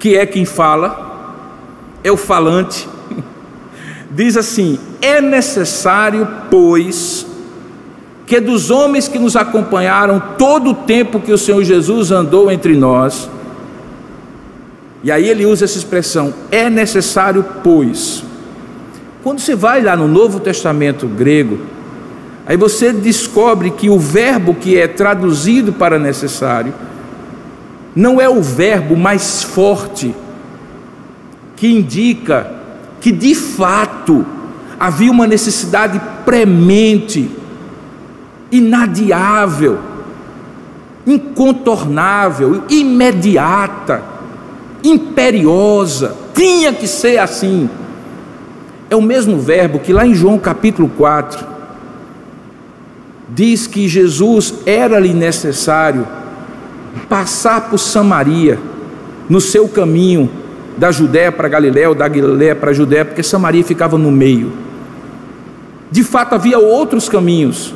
[0.00, 1.36] que é quem fala,
[2.02, 2.88] é o falante,
[4.10, 7.26] diz assim: é necessário, pois,
[8.26, 12.74] que dos homens que nos acompanharam todo o tempo que o Senhor Jesus andou entre
[12.74, 13.30] nós,
[15.04, 18.24] e aí ele usa essa expressão, é necessário, pois.
[19.22, 21.58] Quando você vai lá no Novo Testamento grego,
[22.46, 26.72] aí você descobre que o verbo que é traduzido para necessário,
[27.94, 30.14] não é o verbo mais forte
[31.56, 32.50] que indica
[33.00, 34.24] que de fato
[34.78, 37.30] havia uma necessidade premente,
[38.50, 39.78] inadiável,
[41.06, 44.02] incontornável, imediata,
[44.82, 47.68] imperiosa, tinha que ser assim.
[48.88, 51.46] É o mesmo verbo que lá em João capítulo 4
[53.28, 56.06] diz que Jesus era-lhe necessário
[57.08, 58.58] passar por Samaria,
[59.28, 60.30] no seu caminho
[60.76, 64.52] da Judéia para Galiléia, ou da Galiléia para a Judéia, porque Samaria ficava no meio.
[65.90, 67.74] De fato, havia outros caminhos.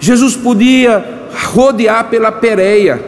[0.00, 1.04] Jesus podia
[1.52, 3.02] rodear pela Pérea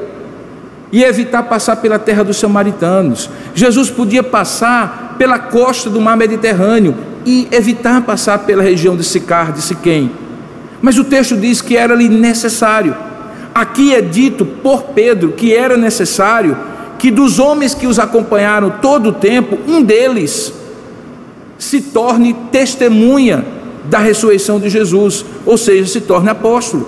[0.93, 3.29] e evitar passar pela terra dos samaritanos.
[3.55, 6.95] Jesus podia passar pela costa do mar Mediterrâneo
[7.25, 10.11] e evitar passar pela região de Sicar, de Siquém.
[10.81, 12.95] Mas o texto diz que era-lhe necessário.
[13.57, 16.59] Aqui é dito por Pedro que era necessário
[16.99, 20.53] que dos homens que os acompanharam todo o tempo, um deles
[21.59, 23.47] se torne testemunha
[23.87, 26.87] da ressurreição de Jesus, ou seja, se torne apóstolo.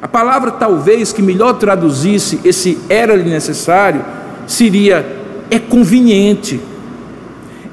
[0.00, 4.04] A palavra talvez que melhor traduzisse esse era-lhe necessário
[4.46, 5.04] seria
[5.50, 6.60] é conveniente,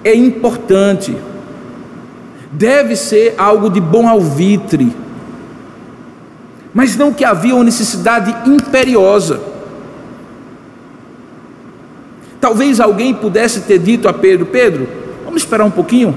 [0.04, 1.16] é importante,
[2.52, 5.01] deve ser algo de bom alvitre
[6.74, 9.42] mas não que havia uma necessidade imperiosa.
[12.40, 14.88] Talvez alguém pudesse ter dito a Pedro: Pedro,
[15.24, 16.16] vamos esperar um pouquinho.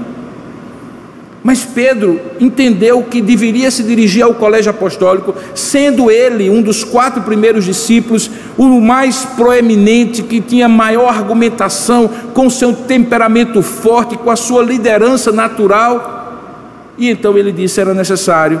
[1.43, 7.21] Mas Pedro entendeu que deveria se dirigir ao colégio apostólico, sendo ele um dos quatro
[7.21, 14.35] primeiros discípulos, o mais proeminente, que tinha maior argumentação, com seu temperamento forte, com a
[14.35, 16.95] sua liderança natural.
[16.97, 18.59] E então ele disse: era necessário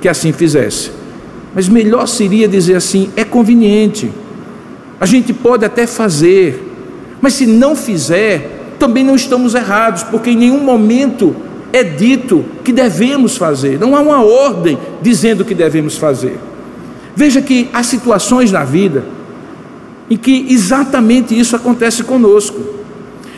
[0.00, 1.05] que assim fizesse.
[1.56, 4.12] Mas melhor seria dizer assim: é conveniente,
[5.00, 6.62] a gente pode até fazer,
[7.20, 11.34] mas se não fizer, também não estamos errados, porque em nenhum momento
[11.72, 16.38] é dito que devemos fazer, não há uma ordem dizendo que devemos fazer.
[17.16, 19.04] Veja que há situações na vida
[20.10, 22.60] em que exatamente isso acontece conosco.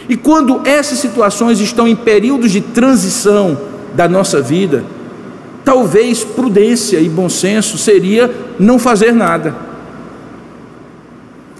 [0.08, 3.56] E quando essas situações estão em períodos de transição,
[3.94, 4.84] da nossa vida,
[5.68, 9.54] talvez prudência e bom senso seria não fazer nada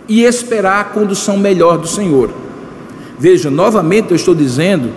[0.09, 2.31] e esperar a condução melhor do Senhor.
[3.19, 4.93] Veja, novamente eu estou dizendo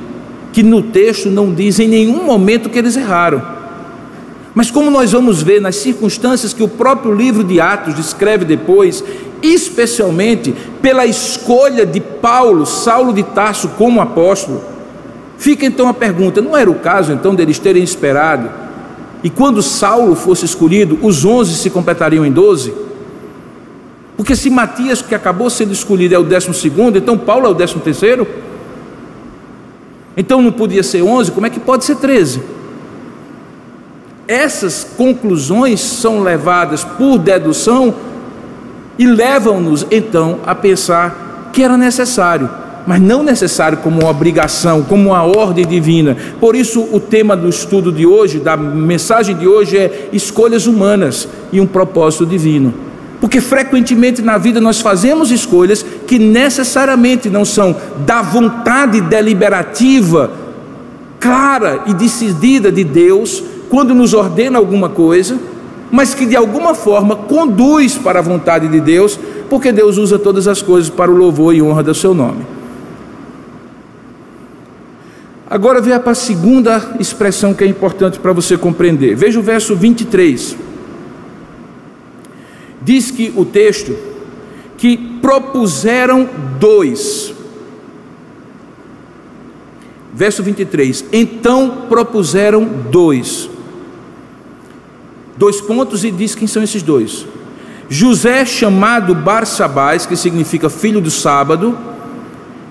[0.53, 3.41] que no texto não diz em nenhum momento que eles erraram.
[4.55, 9.03] Mas como nós vamos ver nas circunstâncias que o próprio livro de Atos descreve depois,
[9.43, 14.63] especialmente pela escolha de Paulo, Saulo de Tarso como apóstolo,
[15.37, 18.70] fica então a pergunta: não era o caso então deles terem esperado?
[19.23, 22.73] E quando Saulo fosse escolhido, os onze se completariam em doze?
[24.17, 27.53] Porque se Matias, que acabou sendo escolhido, é o décimo segundo, então Paulo é o
[27.53, 28.27] décimo terceiro?
[30.15, 32.41] Então não podia ser onze, como é que pode ser treze?
[34.27, 37.93] Essas conclusões são levadas por dedução
[38.97, 42.49] e levam-nos então a pensar que era necessário,
[42.85, 46.17] mas não necessário como uma obrigação, como uma ordem divina.
[46.39, 51.27] Por isso, o tema do estudo de hoje, da mensagem de hoje, é escolhas humanas
[51.51, 52.73] e um propósito divino.
[53.19, 57.75] Porque frequentemente na vida nós fazemos escolhas que necessariamente não são
[58.05, 60.31] da vontade deliberativa,
[61.19, 65.37] clara e decidida de Deus, quando nos ordena alguma coisa,
[65.91, 69.19] mas que de alguma forma conduz para a vontade de Deus,
[69.49, 72.60] porque Deus usa todas as coisas para o louvor e honra do seu nome.
[75.51, 79.15] Agora veja para a segunda expressão que é importante para você compreender.
[79.15, 80.55] Veja o verso 23.
[82.81, 83.93] Diz que o texto
[84.77, 87.33] que propuseram dois.
[90.13, 91.03] Verso 23.
[91.11, 93.49] Então propuseram dois
[95.41, 97.25] dois pontos e diz quem são esses dois.
[97.89, 101.75] José, chamado Barsabás, que significa filho do sábado,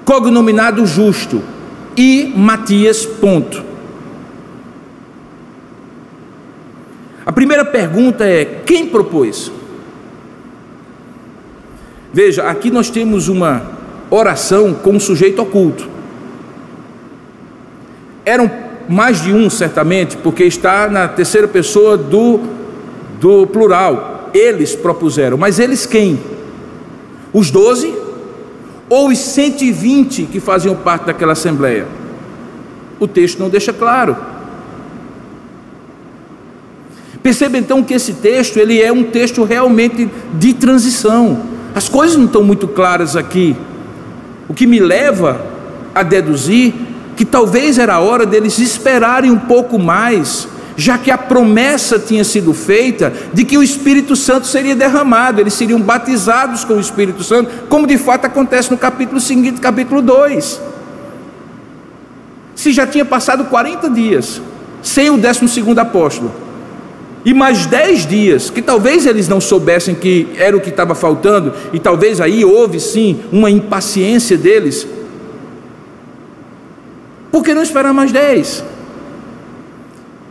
[0.05, 1.43] cognominado justo,
[1.97, 3.63] e Matias, ponto.
[7.25, 9.51] A primeira pergunta é: quem propôs?
[12.13, 13.79] Veja, aqui nós temos uma
[14.11, 15.89] oração com um sujeito oculto.
[18.25, 18.51] Eram
[18.89, 22.41] mais de um, certamente, porque está na terceira pessoa do
[23.21, 26.19] do plural, eles propuseram, mas eles quem?
[27.33, 27.95] Os doze
[28.91, 31.87] ou os 120 que faziam parte daquela assembleia?
[32.99, 34.17] O texto não deixa claro.
[37.23, 41.41] Perceba então que esse texto ele é um texto realmente de transição.
[41.75, 43.57] As coisas não estão muito claras aqui.
[44.49, 45.41] O que me leva
[45.95, 46.75] a deduzir
[47.17, 50.49] que talvez era a hora deles esperarem um pouco mais
[50.81, 55.53] já que a promessa tinha sido feita de que o Espírito Santo seria derramado, eles
[55.53, 60.59] seriam batizados com o Espírito Santo, como de fato acontece no capítulo seguinte, capítulo 2.
[62.55, 64.41] Se já tinha passado 40 dias
[64.83, 66.33] sem o 12 apóstolo,
[67.27, 71.53] e mais 10 dias, que talvez eles não soubessem que era o que estava faltando,
[71.75, 74.87] e talvez aí houve sim uma impaciência deles,
[77.31, 78.80] por que não esperar mais 10?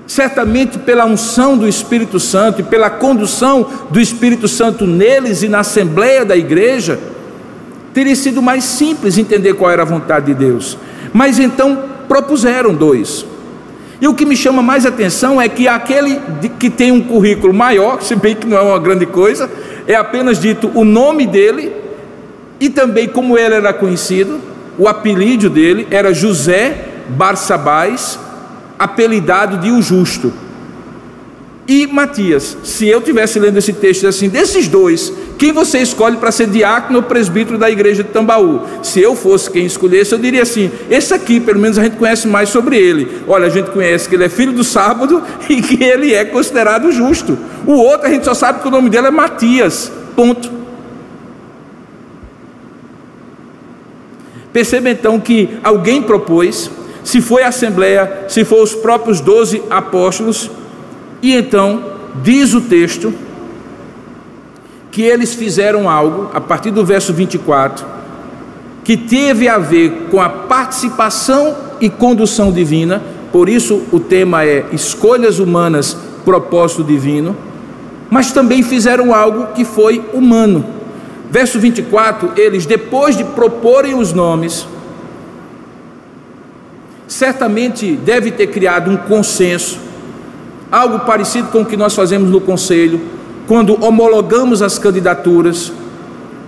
[0.10, 5.60] Certamente pela unção do Espírito Santo e pela condução do Espírito Santo neles e na
[5.60, 6.99] assembleia da igreja,
[7.93, 10.80] teria sido mais simples entender qual era a vontade de Deus.
[11.14, 13.24] Mas então propuseram dois.
[14.01, 16.20] E o que me chama mais atenção é que aquele
[16.57, 19.47] que tem um currículo maior, se bem que não é uma grande coisa,
[19.86, 21.72] é apenas dito o nome dele
[22.60, 24.39] e também como ele era conhecido,
[24.76, 28.18] o apelido dele era José Barsabás
[28.80, 30.34] apelidado de o justo.
[31.67, 36.32] E Matias, se eu tivesse lendo esse texto assim, desses dois, quem você escolhe para
[36.32, 38.61] ser diácono ou presbítero da igreja de Tambaú?
[38.82, 42.27] Se eu fosse quem escolhesse, eu diria assim: esse aqui, pelo menos a gente conhece
[42.27, 43.21] mais sobre ele.
[43.27, 46.91] Olha, a gente conhece que ele é filho do sábado e que ele é considerado
[46.91, 47.38] justo.
[47.67, 49.91] O outro a gente só sabe que o nome dele é Matias.
[50.15, 50.51] Ponto.
[54.51, 56.71] Perceba então que alguém propôs
[57.04, 60.50] se foi a Assembleia, se foi os próprios doze apóstolos,
[61.22, 61.84] e então
[62.24, 63.14] diz o texto
[64.91, 67.86] que eles fizeram algo, a partir do verso 24,
[68.84, 74.66] que teve a ver com a participação e condução divina, por isso o tema é
[74.74, 75.95] escolhas humanas,
[76.26, 77.36] propósito divino,
[78.10, 80.66] mas também fizeram algo que foi humano.
[81.30, 84.68] Verso 24, eles, depois de proporem os nomes,
[87.10, 89.80] certamente deve ter criado um consenso,
[90.72, 93.01] algo parecido com o que nós fazemos no conselho,
[93.47, 95.74] quando homologamos as candidaturas,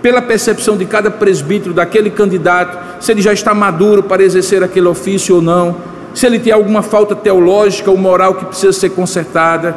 [0.00, 4.86] pela percepção de cada presbítero daquele candidato, se ele já está maduro para exercer aquele
[4.86, 5.92] ofício ou não.
[6.14, 9.74] se ele tem alguma falta teológica ou moral que precisa ser consertada.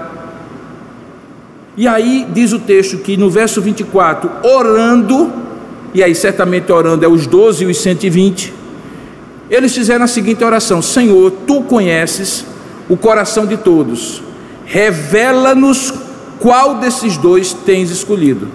[1.78, 5.32] E aí diz o texto que no verso 24, orando,
[5.94, 8.54] e aí certamente orando é os 12 e os 120,
[9.50, 12.46] eles fizeram a seguinte oração: Senhor, tu conheces
[12.90, 14.22] o coração de todos,
[14.66, 15.94] revela-nos
[16.40, 18.48] qual desses dois tens escolhido.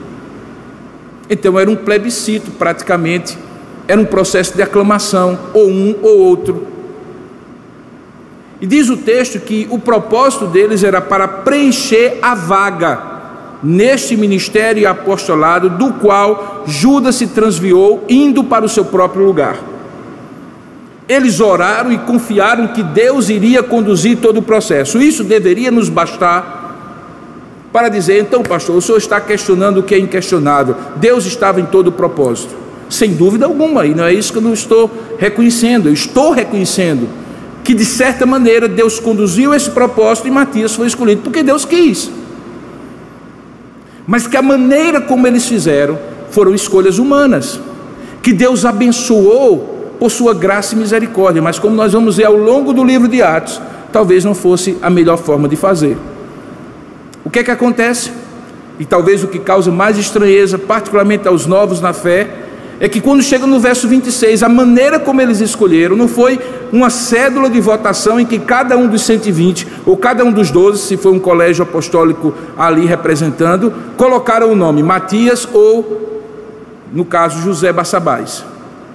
[1.28, 3.38] Então era um plebiscito, praticamente,
[3.86, 6.66] era um processo de aclamação, ou um ou outro.
[8.61, 13.11] E diz o texto que o propósito deles era para preencher a vaga
[13.62, 19.57] neste ministério e apostolado, do qual Judas se transviou, indo para o seu próprio lugar.
[21.11, 24.97] Eles oraram e confiaram que Deus iria conduzir todo o processo.
[25.03, 29.99] Isso deveria nos bastar para dizer, então, pastor, o senhor está questionando o que é
[29.99, 30.77] inquestionável.
[30.95, 32.55] Deus estava em todo o propósito.
[32.89, 34.89] Sem dúvida alguma, e não é isso que eu não estou
[35.19, 37.09] reconhecendo, eu estou reconhecendo
[37.65, 42.09] que de certa maneira Deus conduziu esse propósito e Matias foi escolhido porque Deus quis.
[44.07, 45.99] Mas que a maneira como eles fizeram
[46.31, 47.59] foram escolhas humanas,
[48.23, 52.72] que Deus abençoou por sua graça e misericórdia, mas como nós vamos ver ao longo
[52.72, 53.61] do livro de Atos,
[53.92, 55.96] talvez não fosse a melhor forma de fazer.
[57.22, 58.11] O que é que acontece?
[58.78, 62.28] E talvez o que causa mais estranheza, particularmente aos novos na fé,
[62.80, 66.40] é que quando chega no verso 26, a maneira como eles escolheram não foi
[66.72, 70.80] uma cédula de votação em que cada um dos 120 ou cada um dos 12,
[70.80, 76.24] se foi um colégio apostólico ali representando, colocaram o nome Matias ou,
[76.90, 78.42] no caso, José Bassabás.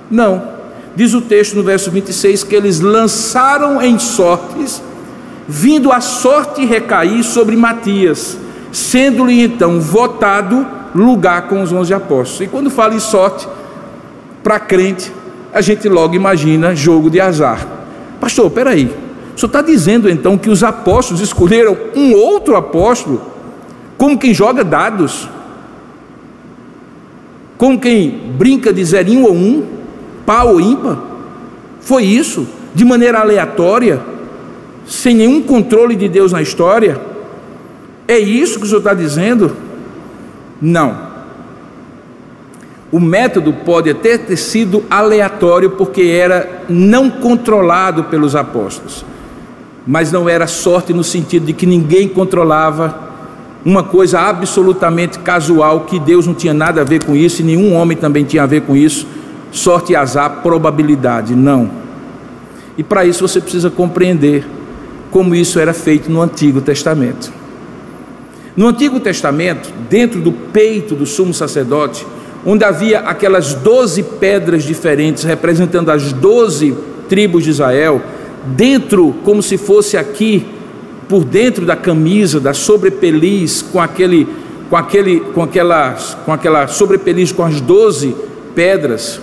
[0.09, 0.54] Não.
[0.95, 4.81] Diz o texto no verso 26 que eles lançaram em sortes,
[5.47, 8.37] vindo a sorte recair sobre Matias,
[8.71, 10.65] sendo-lhe então votado
[10.95, 12.41] lugar com os onze apóstolos.
[12.41, 13.47] E quando fala em sorte,
[14.41, 15.11] para crente,
[15.53, 17.67] a gente logo imagina jogo de azar.
[18.19, 18.85] Pastor, peraí,
[19.35, 23.35] o senhor está dizendo então que os apóstolos escolheram um outro apóstolo
[23.97, 25.29] como quem joga dados?
[27.57, 29.63] Como quem brinca de zerinho ou um,
[30.26, 30.97] pau ou ímpar?
[31.80, 32.47] Foi isso?
[32.73, 33.99] De maneira aleatória?
[34.86, 36.99] Sem nenhum controle de Deus na história?
[38.07, 39.55] É isso que o senhor está dizendo?
[40.61, 41.15] Não.
[42.91, 49.03] O método pode até ter sido aleatório, porque era não controlado pelos apóstolos,
[49.86, 53.03] mas não era sorte no sentido de que ninguém controlava
[53.65, 57.73] uma coisa absolutamente casual, que Deus não tinha nada a ver com isso e nenhum
[57.73, 59.07] homem também tinha a ver com isso.
[59.51, 61.69] Sorte e azar, probabilidade, não.
[62.77, 64.45] E para isso você precisa compreender
[65.11, 67.31] como isso era feito no Antigo Testamento.
[68.55, 72.05] No Antigo Testamento, dentro do peito do sumo sacerdote,
[72.45, 76.75] onde havia aquelas doze pedras diferentes representando as doze
[77.09, 78.01] tribos de Israel,
[78.45, 80.45] dentro, como se fosse aqui,
[81.07, 84.27] por dentro da camisa, da sobrepeliz, com aquele,
[84.69, 88.15] com aquele, com aquela, com aquela sobrepeliz com as doze
[88.53, 89.19] pedras,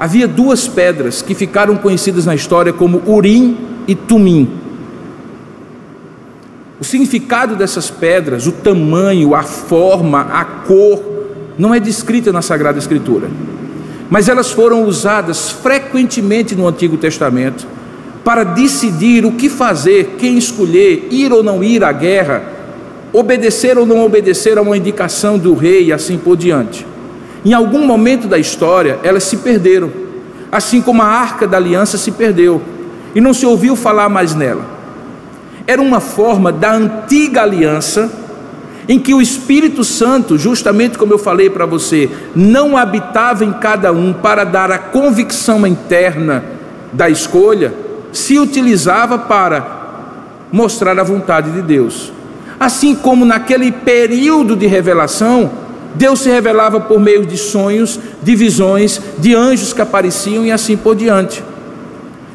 [0.00, 4.48] havia duas pedras que ficaram conhecidas na história como Urim e Tumim.
[6.80, 11.02] O significado dessas pedras, o tamanho, a forma, a cor,
[11.58, 13.28] não é descrita na Sagrada Escritura,
[14.08, 17.66] mas elas foram usadas frequentemente no Antigo Testamento
[18.24, 22.42] para decidir o que fazer, quem escolher, ir ou não ir à guerra,
[23.12, 26.86] obedecer ou não obedecer a uma indicação do rei e assim por diante.
[27.44, 29.90] Em algum momento da história, elas se perderam,
[30.52, 32.60] assim como a arca da aliança se perdeu
[33.14, 34.64] e não se ouviu falar mais nela.
[35.66, 38.10] Era uma forma da antiga aliança
[38.88, 43.92] em que o Espírito Santo, justamente como eu falei para você, não habitava em cada
[43.92, 46.44] um para dar a convicção interna
[46.92, 47.72] da escolha,
[48.12, 49.80] se utilizava para
[50.50, 52.12] mostrar a vontade de Deus.
[52.58, 55.50] Assim como naquele período de revelação,
[55.94, 60.76] Deus se revelava por meio de sonhos, de visões, de anjos que apareciam e assim
[60.76, 61.42] por diante.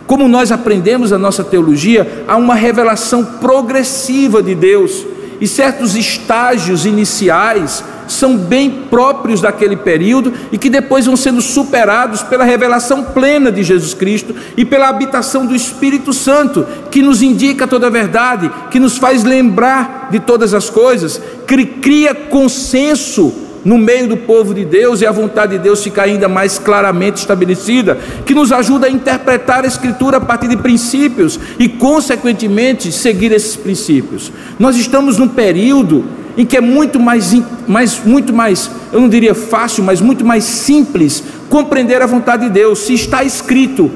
[0.08, 5.06] Como nós aprendemos na nossa teologia, há uma revelação progressiva de Deus
[5.41, 12.22] e certos estágios iniciais são bem próprios daquele período e que depois vão sendo superados
[12.22, 17.68] pela revelação plena de Jesus Cristo e pela habitação do Espírito Santo, que nos indica
[17.68, 23.80] toda a verdade, que nos faz lembrar de todas as coisas, que cria consenso no
[23.80, 27.97] meio do povo de Deus e a vontade de Deus fica ainda mais claramente estabelecida,
[28.24, 33.55] que nos ajuda a interpretar a Escritura a partir de princípios e, consequentemente, seguir esses
[33.55, 34.32] princípios.
[34.59, 36.05] Nós estamos num período
[36.38, 37.34] em que é muito mais,
[37.68, 42.51] mais, muito mais, eu não diria fácil, mas muito mais simples compreender a vontade de
[42.51, 42.80] Deus.
[42.80, 43.89] Se está escrito,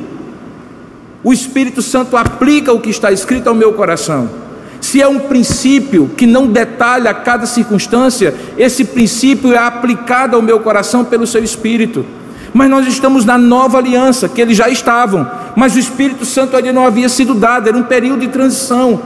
[1.23, 4.48] o Espírito Santo aplica o que está escrito ao meu coração.
[4.81, 10.59] Se é um princípio que não detalha cada circunstância, esse princípio é aplicado ao meu
[10.59, 12.05] coração pelo seu Espírito.
[12.53, 16.73] Mas nós estamos na nova aliança, que eles já estavam, mas o Espírito Santo ainda
[16.73, 18.99] não havia sido dado, era um período de transição.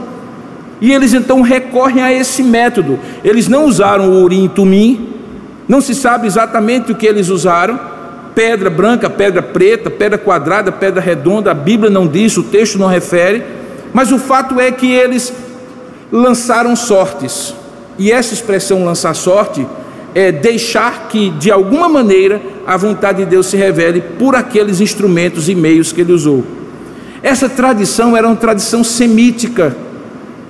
[0.80, 2.98] E eles então recorrem a esse método.
[3.22, 5.08] Eles não usaram o urim e tumim,
[5.68, 7.78] não se sabe exatamente o que eles usaram.
[8.34, 12.88] Pedra branca, pedra preta, pedra quadrada, pedra redonda, a Bíblia não diz, o texto não
[12.88, 13.44] refere,
[13.92, 15.32] mas o fato é que eles
[16.14, 17.52] lançaram sortes.
[17.98, 19.66] E essa expressão lançar sorte
[20.14, 25.48] é deixar que, de alguma maneira, a vontade de Deus se revele por aqueles instrumentos
[25.48, 26.44] e meios que ele usou.
[27.20, 29.76] Essa tradição era uma tradição semítica,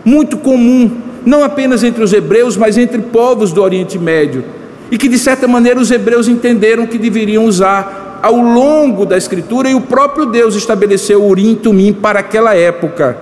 [0.04, 0.90] muito comum,
[1.24, 4.44] não apenas entre os hebreus, mas entre povos do Oriente Médio,
[4.90, 9.70] e que de certa maneira os hebreus entenderam que deveriam usar ao longo da Escritura,
[9.70, 13.16] e o próprio Deus estabeleceu o Urim Tumim para aquela época,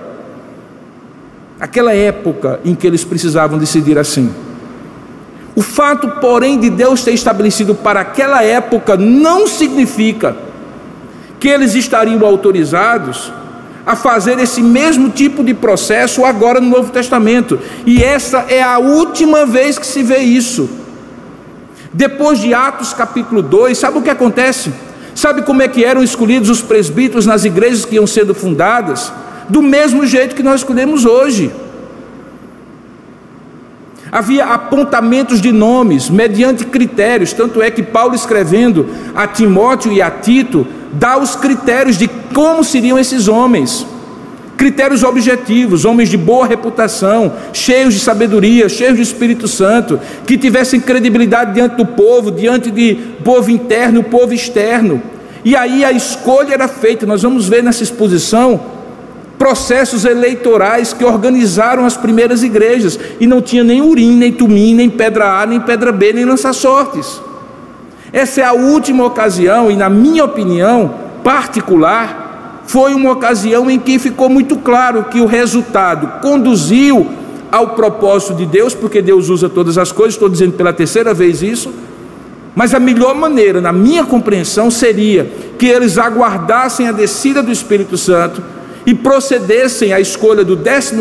[1.63, 4.29] aquela época em que eles precisavam decidir assim.
[5.55, 10.35] O fato, porém, de Deus ter estabelecido para aquela época não significa
[11.39, 13.31] que eles estariam autorizados
[13.85, 17.57] a fazer esse mesmo tipo de processo agora no Novo Testamento.
[17.85, 20.69] E essa é a última vez que se vê isso.
[21.93, 24.73] Depois de Atos capítulo 2, sabe o que acontece?
[25.15, 29.13] Sabe como é que eram escolhidos os presbíteros nas igrejas que iam sendo fundadas?
[29.49, 31.51] Do mesmo jeito que nós escolhemos hoje
[34.13, 40.11] havia apontamentos de nomes, mediante critérios, tanto é que Paulo, escrevendo a Timóteo e a
[40.11, 43.87] Tito, dá os critérios de como seriam esses homens.
[44.55, 50.79] Critérios objetivos, homens de boa reputação, cheios de sabedoria, cheios de Espírito Santo, que tivessem
[50.79, 55.01] credibilidade diante do povo, diante de povo interno povo externo.
[55.43, 58.82] E aí a escolha era feita, nós vamos ver nessa exposição
[59.43, 64.89] processos eleitorais que organizaram as primeiras igrejas, e não tinha nem urim, nem tumim, nem
[64.89, 67.21] pedra A, nem pedra B, nem lança-sortes.
[68.13, 70.93] Essa é a última ocasião, e na minha opinião
[71.25, 77.05] particular, foi uma ocasião em que ficou muito claro que o resultado conduziu
[77.51, 81.43] ao propósito de Deus, porque Deus usa todas as coisas, estou dizendo pela terceira vez
[81.43, 81.69] isso,
[82.55, 85.29] mas a melhor maneira, na minha compreensão, seria
[85.59, 88.41] que eles aguardassem a descida do Espírito Santo
[88.85, 90.95] e procedessem à escolha do 12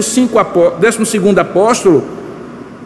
[1.41, 2.05] apóstolo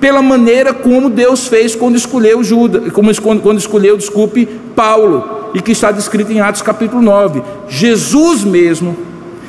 [0.00, 5.90] pela maneira como Deus fez quando escolheu Judas, quando escolheu, desculpe, Paulo, e que está
[5.90, 7.42] descrito em Atos capítulo 9.
[7.68, 8.96] Jesus mesmo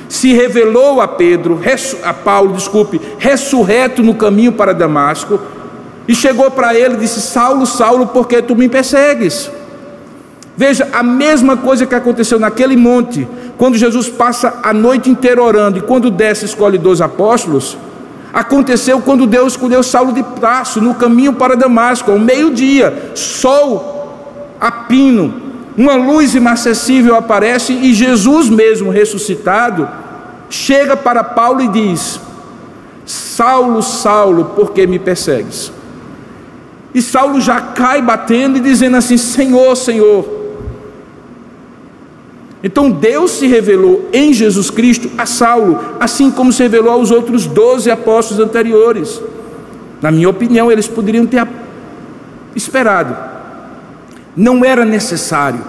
[0.07, 1.59] se revelou a Pedro,
[2.03, 5.39] a Paulo, desculpe, ressurreto no caminho para Damasco,
[6.07, 9.51] e chegou para ele e disse: Saulo, Saulo, por que tu me persegues?
[10.55, 13.27] Veja, a mesma coisa que aconteceu naquele monte,
[13.57, 17.77] quando Jesus passa a noite inteira orando e quando desce escolhe dois apóstolos,
[18.31, 23.95] aconteceu quando Deus escolheu Saulo de Tarso no caminho para Damasco, ao meio-dia, sol
[24.59, 25.33] a pino,
[25.75, 29.87] uma luz inacessível aparece e Jesus mesmo ressuscitado
[30.49, 32.19] chega para Paulo e diz:
[33.05, 35.71] Saulo, Saulo, por que me persegues?
[36.93, 40.36] E Saulo já cai batendo e dizendo assim: Senhor, Senhor,
[42.67, 47.47] então Deus se revelou em Jesus Cristo a Saulo, assim como se revelou aos outros
[47.47, 49.21] doze apóstolos anteriores.
[50.01, 51.47] Na minha opinião, eles poderiam ter
[52.53, 53.15] esperado.
[54.35, 55.61] Não era necessário,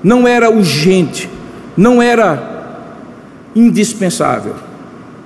[0.00, 1.28] não era urgente,
[1.76, 2.76] não era
[3.52, 4.54] indispensável.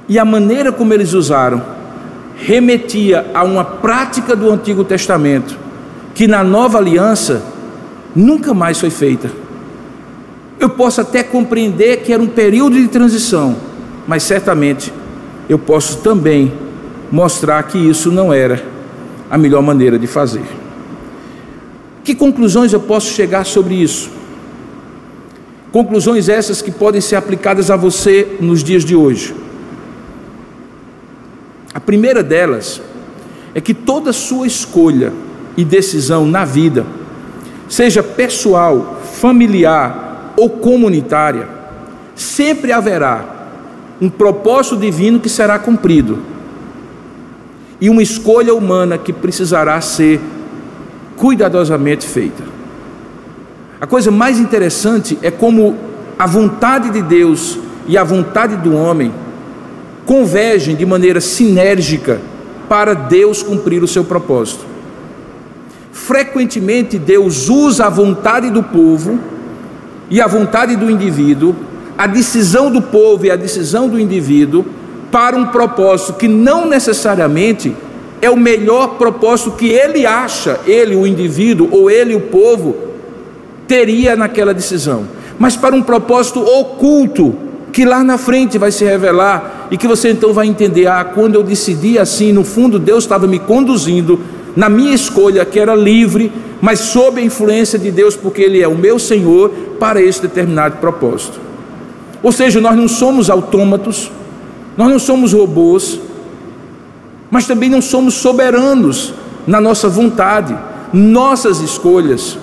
[0.09, 1.63] E a maneira como eles usaram
[2.39, 5.59] remetia a uma prática do Antigo Testamento
[6.15, 7.43] que na nova aliança
[8.17, 9.42] nunca mais foi feita.
[10.63, 13.57] Eu posso até compreender que era um período de transição,
[14.07, 14.93] mas certamente
[15.49, 16.53] eu posso também
[17.11, 18.65] mostrar que isso não era
[19.29, 20.45] a melhor maneira de fazer.
[22.05, 24.09] Que conclusões eu posso chegar sobre isso?
[25.73, 29.35] Conclusões essas que podem ser aplicadas a você nos dias de hoje.
[31.75, 32.81] A primeira delas
[33.53, 35.13] é que toda sua escolha
[35.57, 36.87] e decisão na vida,
[37.69, 40.12] seja pessoal, familiar,
[40.43, 41.47] ou comunitária,
[42.17, 43.25] sempre haverá
[44.01, 46.19] um propósito divino que será cumprido
[47.81, 50.21] e uma escolha humana que precisará ser
[51.15, 52.43] cuidadosamente feita.
[53.81, 55.77] A coisa mais interessante é como
[56.19, 59.15] a vontade de Deus e a vontade do homem
[60.05, 62.21] convergem de maneira sinérgica
[62.69, 64.67] para Deus cumprir o seu propósito.
[65.93, 69.31] Frequentemente Deus usa a vontade do povo
[70.11, 71.55] e a vontade do indivíduo
[71.97, 74.65] a decisão do povo e a decisão do indivíduo
[75.11, 77.77] para um propósito que não necessariamente
[78.21, 82.77] é o melhor propósito que ele acha, ele, o indivíduo, ou ele, o povo,
[83.67, 85.05] teria naquela decisão,
[85.39, 87.35] mas para um propósito oculto
[87.73, 91.37] que lá na frente vai se revelar e que você então vai entender: ah, quando
[91.37, 94.21] eu decidi assim, no fundo Deus estava me conduzindo
[94.55, 98.69] na minha escolha, que era livre, mas sob a influência de Deus, porque Ele é
[98.69, 101.41] o meu Senhor, para esse determinado propósito.
[102.23, 104.11] Ou seja, nós não somos autômatos,
[104.77, 105.99] nós não somos robôs,
[107.31, 109.13] mas também não somos soberanos
[109.47, 110.57] na nossa vontade.
[110.93, 112.39] Nossas escolhas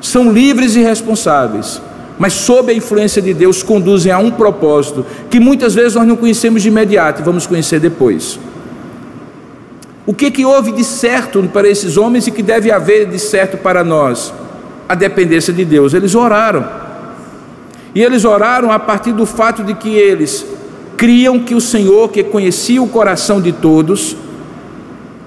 [0.00, 1.82] são livres e responsáveis,
[2.18, 6.16] mas sob a influência de Deus conduzem a um propósito que muitas vezes nós não
[6.16, 8.38] conhecemos de imediato e vamos conhecer depois.
[10.08, 13.58] O que, que houve de certo para esses homens e que deve haver de certo
[13.58, 14.32] para nós?
[14.88, 15.92] A dependência de Deus.
[15.92, 16.66] Eles oraram.
[17.94, 20.46] E eles oraram a partir do fato de que eles
[20.96, 24.16] criam que o Senhor, que conhecia o coração de todos,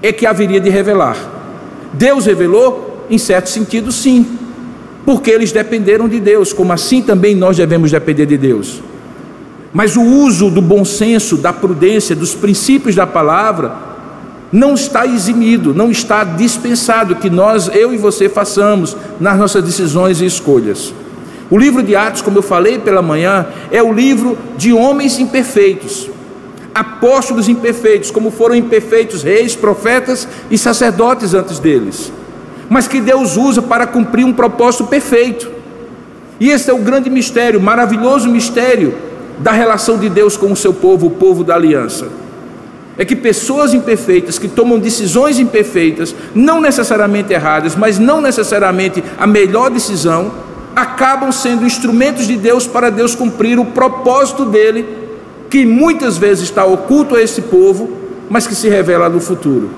[0.02, 1.16] é que haveria de revelar.
[1.92, 3.06] Deus revelou?
[3.08, 4.36] Em certo sentido, sim,
[5.06, 8.82] porque eles dependeram de Deus, como assim também nós devemos depender de Deus.
[9.72, 13.91] Mas o uso do bom senso, da prudência, dos princípios da palavra,
[14.52, 20.20] não está eximido, não está dispensado que nós, eu e você, façamos nas nossas decisões
[20.20, 20.92] e escolhas.
[21.50, 26.10] O livro de Atos, como eu falei pela manhã, é o livro de homens imperfeitos,
[26.74, 32.12] apóstolos imperfeitos, como foram imperfeitos reis, profetas e sacerdotes antes deles,
[32.68, 35.50] mas que Deus usa para cumprir um propósito perfeito.
[36.38, 38.94] E esse é o grande mistério, maravilhoso mistério
[39.38, 42.21] da relação de Deus com o seu povo, o povo da aliança.
[43.02, 49.26] É que pessoas imperfeitas que tomam decisões imperfeitas, não necessariamente erradas, mas não necessariamente a
[49.26, 50.30] melhor decisão,
[50.76, 54.86] acabam sendo instrumentos de Deus para Deus cumprir o propósito dele,
[55.50, 57.90] que muitas vezes está oculto a esse povo,
[58.30, 59.68] mas que se revela no futuro.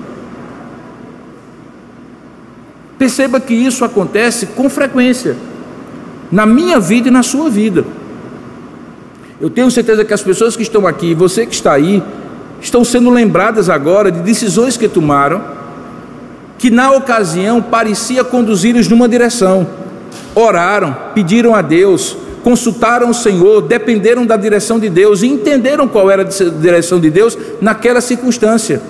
[2.95, 5.35] Perceba que isso acontece com frequência,
[6.31, 7.83] na minha vida e na sua vida.
[9.41, 12.03] Eu tenho certeza que as pessoas que estão aqui, você que está aí,
[12.65, 15.41] estão sendo lembradas agora de decisões que tomaram,
[16.57, 19.67] que na ocasião parecia conduzi-los numa direção
[20.35, 26.11] oraram, pediram a Deus, consultaram o Senhor, dependeram da direção de Deus e entenderam qual
[26.11, 28.81] era a direção de Deus naquela circunstância.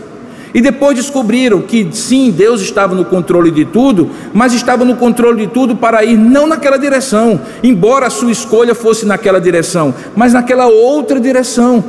[0.53, 5.45] E depois descobriram que sim, Deus estava no controle de tudo, mas estava no controle
[5.45, 10.31] de tudo para ir não naquela direção, embora a sua escolha fosse naquela direção, mas
[10.31, 11.83] naquela outra direção,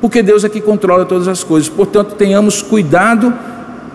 [0.00, 1.68] porque Deus é que controla todas as coisas.
[1.68, 3.32] Portanto, tenhamos cuidado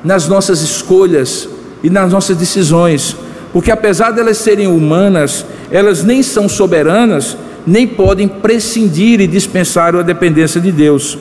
[0.03, 1.47] nas nossas escolhas
[1.83, 3.15] e nas nossas decisões
[3.53, 7.37] porque apesar de elas serem humanas, elas nem são soberanas,
[7.67, 11.17] nem podem prescindir e dispensar a dependência de Deus.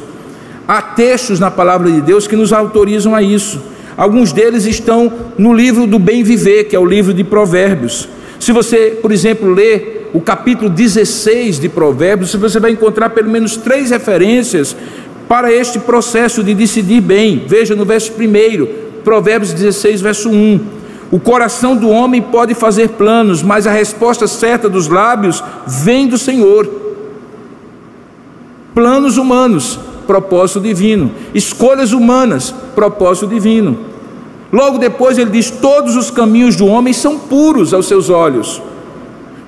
[0.66, 3.60] Há textos na palavra de Deus que nos autorizam a isso.
[3.96, 8.08] Alguns deles estão no livro do Bem Viver, que é o livro de Provérbios.
[8.38, 13.56] Se você, por exemplo, ler o capítulo 16 de Provérbios, você vai encontrar pelo menos
[13.56, 14.76] três referências
[15.28, 17.44] para este processo de decidir bem.
[17.46, 20.61] Veja no verso 1, Provérbios 16, verso 1.
[21.12, 26.18] O coração do homem pode fazer planos, mas a resposta certa dos lábios vem do
[26.18, 26.68] Senhor.
[28.74, 31.12] Planos humanos, propósito divino.
[31.34, 33.78] Escolhas humanas, propósito divino.
[34.52, 38.62] Logo depois ele diz: Todos os caminhos do homem são puros aos seus olhos,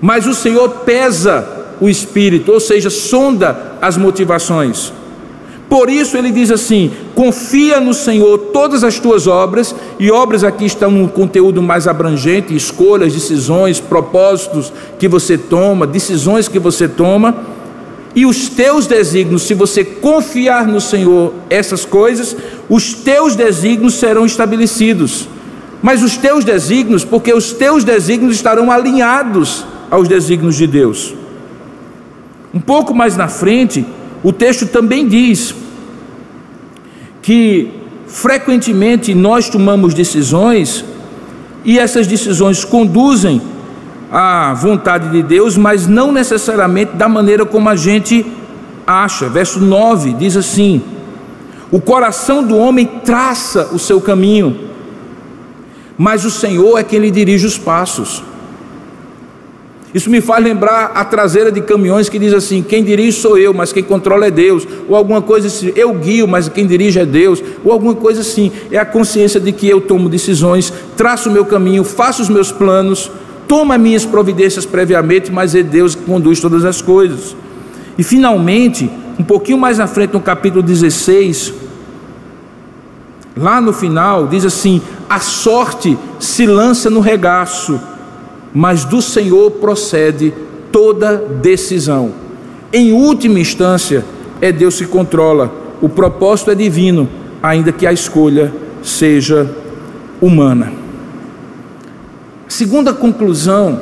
[0.03, 1.47] mas o Senhor pesa
[1.81, 4.93] o espírito, ou seja, sonda as motivações.
[5.69, 10.67] Por isso ele diz assim: confia no Senhor todas as tuas obras, e obras aqui
[10.67, 17.37] estão num conteúdo mais abrangente, escolhas, decisões, propósitos que você toma, decisões que você toma,
[18.15, 22.37] e os teus desígnios, se você confiar no Senhor essas coisas,
[22.69, 25.29] os teus desígnios serão estabelecidos.
[25.81, 31.15] Mas os teus desígnios, porque os teus desígnios estarão alinhados aos desígnios de Deus.
[32.55, 33.85] Um pouco mais na frente,
[34.25, 35.55] o texto também diz:
[37.21, 37.71] que
[38.07, 40.85] frequentemente nós tomamos decisões
[41.65, 43.41] e essas decisões conduzem
[44.11, 48.27] à vontade de Deus, mas não necessariamente da maneira como a gente
[48.87, 49.29] acha.
[49.29, 50.83] Verso 9 diz assim:
[51.71, 54.59] O coração do homem traça o seu caminho,
[55.97, 58.32] mas o Senhor é quem lhe dirige os passos.
[59.95, 63.53] Isso me faz lembrar a traseira de caminhões que diz assim: quem dirige sou eu,
[63.53, 64.67] mas quem controla é Deus.
[64.89, 67.43] Ou alguma coisa assim, eu guio, mas quem dirige é Deus.
[67.63, 68.51] Ou alguma coisa assim.
[68.71, 72.51] É a consciência de que eu tomo decisões, traço o meu caminho, faço os meus
[72.51, 73.11] planos,
[73.47, 77.37] tomo as minhas providências previamente, mas é Deus que conduz todas as coisas.
[77.99, 81.53] E finalmente, um pouquinho mais na frente, no capítulo 16,
[83.37, 87.79] lá no final, diz assim: A sorte se lança no regaço,
[88.55, 90.33] mas do Senhor procede
[90.71, 92.13] toda decisão.
[92.73, 94.05] Em última instância,
[94.41, 97.09] é Deus que controla, o propósito é divino,
[97.43, 99.51] ainda que a escolha seja
[100.21, 100.73] humana.
[102.49, 103.81] Segunda conclusão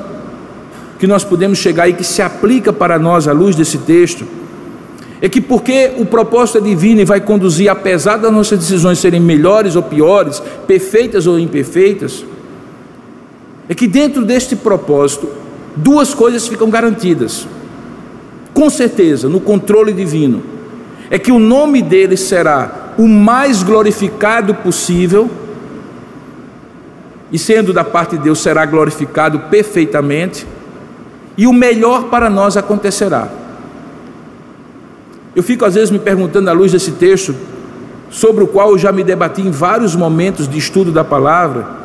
[0.98, 4.24] que nós podemos chegar e que se aplica para nós à luz desse texto
[5.22, 9.20] é que porque o propósito é divino e vai conduzir, apesar das nossas decisões serem
[9.20, 12.24] melhores ou piores, perfeitas ou imperfeitas,
[13.70, 15.28] é que dentro deste propósito
[15.76, 17.46] duas coisas ficam garantidas.
[18.52, 20.42] Com certeza, no controle divino,
[21.08, 25.30] é que o nome dele será o mais glorificado possível,
[27.30, 30.44] e sendo da parte de Deus, será glorificado perfeitamente,
[31.38, 33.28] e o melhor para nós acontecerá.
[35.36, 37.36] Eu fico às vezes me perguntando à luz desse texto,
[38.10, 41.79] sobre o qual eu já me debati em vários momentos de estudo da palavra,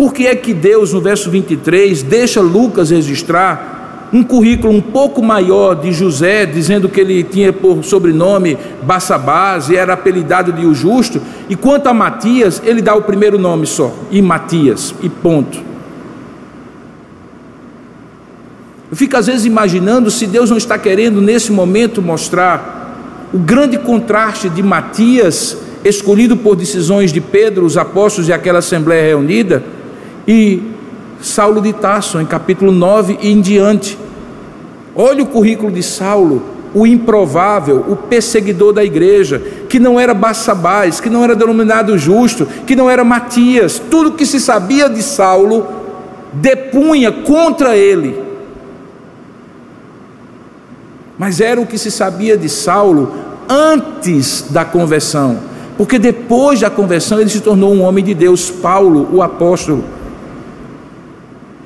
[0.00, 5.22] por que é que Deus, no verso 23, deixa Lucas registrar um currículo um pouco
[5.22, 10.72] maior de José, dizendo que ele tinha por sobrenome Bassabás e era apelidado de o
[10.72, 11.20] Justo,
[11.50, 15.58] e quanto a Matias, ele dá o primeiro nome só, e Matias, e ponto.
[18.90, 23.76] Eu fico às vezes imaginando se Deus não está querendo nesse momento mostrar o grande
[23.76, 29.62] contraste de Matias, escolhido por decisões de Pedro, os apóstolos e aquela assembleia reunida,
[30.32, 30.62] e
[31.20, 33.98] Saulo de Tarso, em capítulo 9 e em diante.
[34.94, 36.40] Olha o currículo de Saulo,
[36.72, 42.46] o improvável, o perseguidor da igreja, que não era Bassabás, que não era denominado justo,
[42.64, 45.66] que não era Matias, tudo que se sabia de Saulo
[46.32, 48.30] depunha contra ele
[51.20, 53.12] mas era o que se sabia de Saulo
[53.46, 55.38] antes da conversão,
[55.76, 59.84] porque depois da conversão ele se tornou um homem de Deus, Paulo, o apóstolo.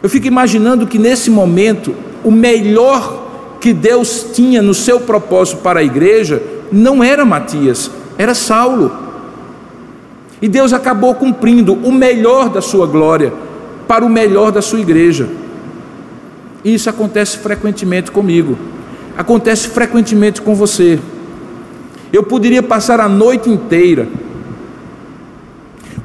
[0.04, 5.80] Eu fico imaginando que nesse momento, o melhor que Deus tinha no seu propósito para
[5.80, 8.92] a igreja não era Matias, era Saulo.
[10.42, 13.32] E Deus acabou cumprindo o melhor da sua glória
[13.88, 15.26] para o melhor da sua igreja.
[16.62, 18.58] E isso acontece frequentemente comigo
[19.16, 20.98] acontece frequentemente com você.
[22.12, 24.08] Eu poderia passar a noite inteira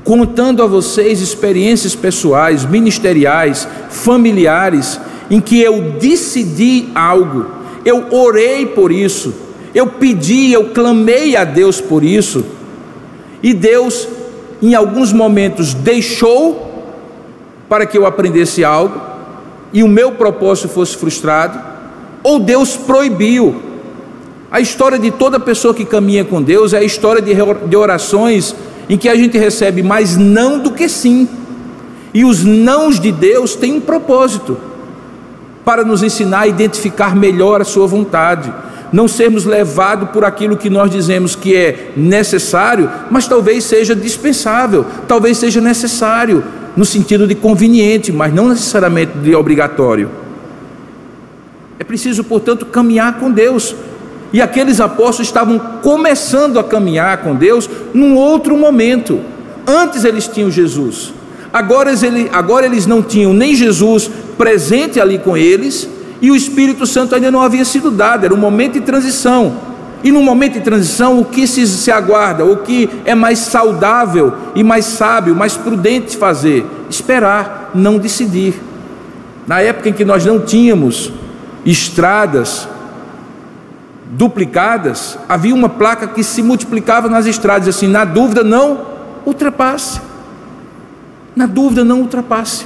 [0.03, 7.45] contando a vocês experiências pessoais, ministeriais, familiares, em que eu decidi algo,
[7.85, 9.33] eu orei por isso,
[9.73, 12.43] eu pedi, eu clamei a Deus por isso,
[13.41, 14.07] e Deus,
[14.61, 16.67] em alguns momentos, deixou
[17.67, 18.99] para que eu aprendesse algo,
[19.71, 21.59] e o meu propósito fosse frustrado,
[22.23, 23.55] ou Deus proibiu.
[24.51, 28.55] A história de toda pessoa que caminha com Deus é a história de orações
[28.89, 31.29] em que a gente recebe mais não do que sim.
[32.13, 34.57] E os nãos de Deus têm um propósito
[35.63, 38.51] para nos ensinar a identificar melhor a Sua vontade,
[38.91, 44.83] não sermos levados por aquilo que nós dizemos que é necessário, mas talvez seja dispensável,
[45.07, 46.43] talvez seja necessário,
[46.75, 50.09] no sentido de conveniente, mas não necessariamente de obrigatório.
[51.77, 53.75] É preciso, portanto, caminhar com Deus.
[54.31, 59.21] E aqueles apóstolos estavam começando a caminhar com Deus num outro momento.
[59.65, 61.13] Antes eles tinham Jesus.
[61.51, 65.89] Agora eles, agora eles não tinham nem Jesus presente ali com eles,
[66.21, 69.57] e o Espírito Santo ainda não havia sido dado, era um momento de transição.
[70.03, 74.33] E no momento de transição, o que se, se aguarda, o que é mais saudável
[74.55, 76.65] e mais sábio, mais prudente fazer?
[76.89, 78.53] Esperar, não decidir.
[79.45, 81.11] Na época em que nós não tínhamos
[81.65, 82.67] estradas
[84.09, 88.87] duplicadas, havia uma placa que se multiplicava nas estradas, assim, na dúvida não
[89.25, 90.01] ultrapasse.
[91.35, 92.65] Na dúvida não ultrapasse.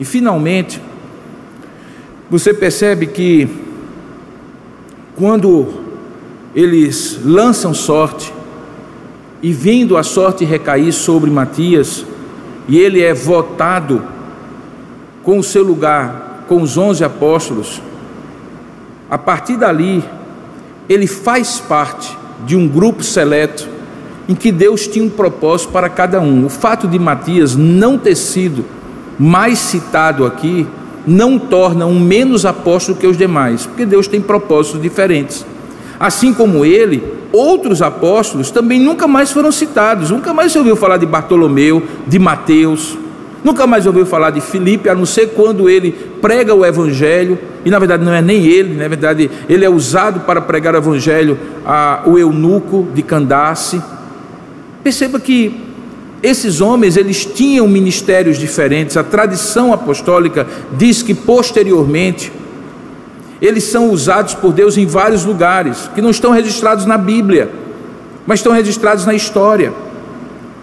[0.00, 0.80] E finalmente,
[2.30, 3.48] você percebe que
[5.14, 5.82] quando
[6.54, 8.32] eles lançam sorte,
[9.42, 12.06] e vindo a sorte recair sobre Matias,
[12.68, 14.02] e ele é votado
[15.22, 17.80] com o seu lugar com os onze apóstolos,
[19.10, 20.02] a partir dali,
[20.88, 22.16] ele faz parte
[22.46, 23.68] de um grupo seleto
[24.28, 26.46] em que Deus tinha um propósito para cada um.
[26.46, 28.64] O fato de Matias não ter sido
[29.18, 30.66] mais citado aqui
[31.06, 35.44] não torna um menos apóstolo que os demais, porque Deus tem propósitos diferentes.
[35.98, 40.96] Assim como ele, outros apóstolos também nunca mais foram citados, nunca mais se ouviu falar
[40.96, 42.96] de Bartolomeu, de Mateus,
[43.44, 47.70] Nunca mais ouviu falar de Filipe, a não ser quando ele prega o evangelho, e
[47.70, 51.38] na verdade não é nem ele, na verdade ele é usado para pregar o evangelho
[51.66, 53.82] a eunuco de Candace.
[54.82, 55.60] Perceba que
[56.22, 58.96] esses homens, eles tinham ministérios diferentes.
[58.96, 60.46] A tradição apostólica
[60.78, 62.32] diz que posteriormente
[63.40, 67.50] eles são usados por Deus em vários lugares, que não estão registrados na Bíblia,
[68.24, 69.72] mas estão registrados na história.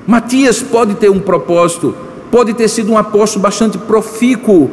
[0.07, 1.93] Matias pode ter um propósito,
[2.31, 4.69] pode ter sido um apóstolo bastante profícuo,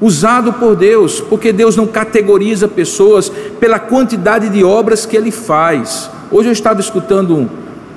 [0.00, 6.10] usado por Deus, porque Deus não categoriza pessoas pela quantidade de obras que ele faz.
[6.30, 7.50] Hoje eu estava escutando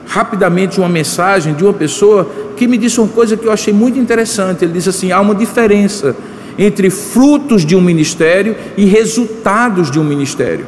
[0.08, 4.00] rapidamente uma mensagem de uma pessoa que me disse uma coisa que eu achei muito
[4.00, 4.66] interessante.
[4.66, 6.16] Ele disse assim: há uma diferença
[6.58, 10.66] entre frutos de um ministério e resultados de um ministério.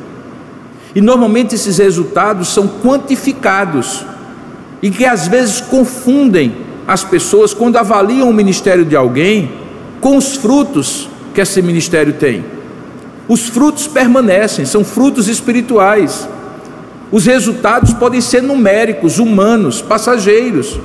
[0.95, 4.05] E normalmente esses resultados são quantificados
[4.81, 6.55] e que às vezes confundem
[6.87, 9.51] as pessoas quando avaliam o ministério de alguém
[10.01, 12.43] com os frutos que esse ministério tem.
[13.27, 16.27] Os frutos permanecem, são frutos espirituais.
[17.11, 20.79] Os resultados podem ser numéricos, humanos, passageiros.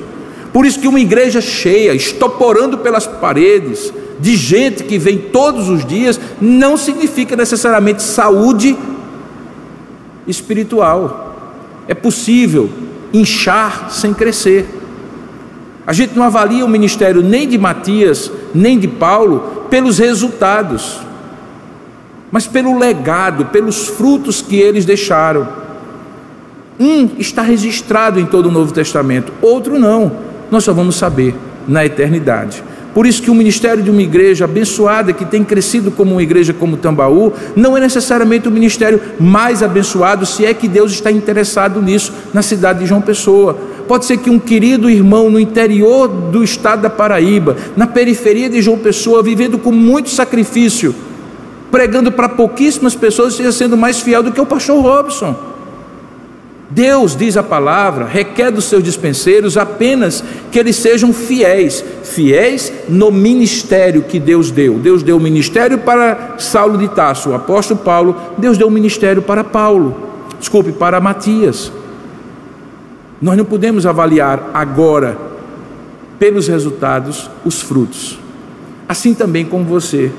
[0.53, 5.85] Por isso que uma igreja cheia, estoporando pelas paredes, de gente que vem todos os
[5.85, 8.77] dias, não significa necessariamente saúde
[10.27, 11.35] espiritual.
[11.87, 12.69] É possível
[13.13, 14.78] inchar sem crescer.
[15.89, 20.99] A gente não avalia o ministério nem de Matias, nem de Paulo pelos resultados,
[22.31, 25.49] mas pelo legado, pelos frutos que eles deixaram.
[26.79, 30.11] Um está registrado em todo o Novo Testamento, outro não.
[30.51, 31.33] Nós só vamos saber
[31.67, 32.63] na eternidade.
[32.93, 36.53] Por isso que o ministério de uma igreja abençoada, que tem crescido como uma igreja
[36.53, 41.81] como Tambaú, não é necessariamente o ministério mais abençoado, se é que Deus está interessado
[41.81, 43.57] nisso na cidade de João Pessoa.
[43.89, 48.61] Pode ser que um querido irmão no interior do estado da Paraíba, na periferia de
[48.61, 50.93] João Pessoa, vivendo com muito sacrifício,
[51.71, 55.35] pregando para pouquíssimas pessoas, esteja sendo mais fiel do que o pastor Robson.
[56.69, 63.11] Deus, diz a palavra, requer dos seus dispenseiros apenas que eles sejam fiéis, fiéis no
[63.11, 64.75] ministério que Deus deu.
[64.75, 69.23] Deus deu o ministério para Saulo de Tarso, o apóstolo Paulo, Deus deu o ministério
[69.23, 69.95] para Paulo,
[70.39, 71.71] desculpe, para Matias.
[73.21, 75.17] Nós não podemos avaliar agora,
[76.17, 78.19] pelos resultados, os frutos.
[78.87, 80.11] Assim também como você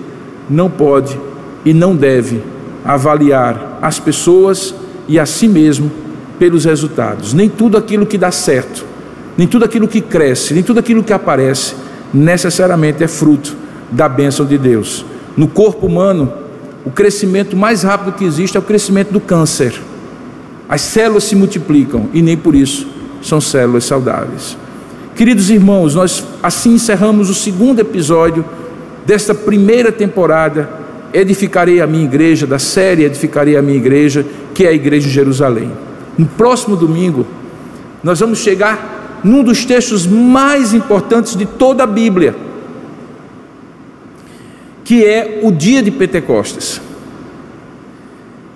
[0.49, 1.19] não pode
[1.65, 2.43] e não deve
[2.85, 4.75] avaliar as pessoas
[5.09, 5.91] e a si mesmo
[6.39, 7.35] pelos resultados.
[7.35, 8.85] Nem tudo aquilo que dá certo,
[9.37, 11.75] nem tudo aquilo que cresce, nem tudo aquilo que aparece,
[12.13, 13.57] necessariamente é fruto
[13.91, 15.05] da bênção de Deus.
[15.37, 16.33] No corpo humano,
[16.85, 19.81] o crescimento mais rápido que existe é o crescimento do câncer.
[20.71, 22.87] As células se multiplicam e nem por isso
[23.21, 24.57] são células saudáveis.
[25.17, 28.45] Queridos irmãos, nós assim encerramos o segundo episódio
[29.05, 30.71] desta primeira temporada.
[31.13, 35.13] Edificarei a minha igreja, da série Edificarei a minha igreja, que é a Igreja de
[35.13, 35.73] Jerusalém.
[36.17, 37.27] No próximo domingo,
[38.01, 42.37] nós vamos chegar num dos textos mais importantes de toda a Bíblia,
[44.85, 46.81] que é o dia de Pentecostes.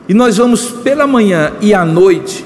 [0.08, 2.44] E nós vamos pela manhã e à noite,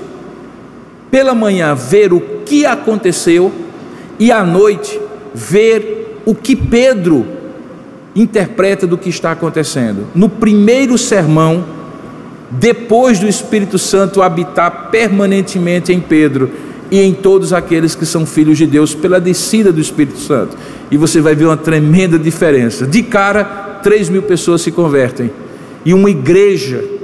[1.10, 3.52] pela manhã ver o que aconteceu
[4.18, 5.00] e à noite
[5.34, 7.26] ver o que Pedro
[8.14, 10.06] interpreta do que está acontecendo.
[10.14, 11.64] No primeiro sermão,
[12.50, 16.50] depois do Espírito Santo habitar permanentemente em Pedro
[16.90, 20.56] e em todos aqueles que são filhos de Deus pela descida do Espírito Santo.
[20.90, 22.86] E você vai ver uma tremenda diferença.
[22.86, 25.30] De cara, 3 mil pessoas se convertem
[25.84, 26.97] e uma igreja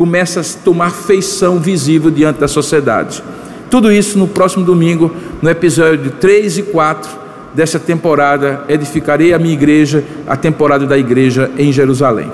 [0.00, 3.22] começa a tomar feição visível diante da sociedade.
[3.68, 7.10] Tudo isso no próximo domingo, no episódio 3 e 4
[7.52, 12.32] dessa temporada, Edificarei a minha igreja, a temporada da igreja em Jerusalém.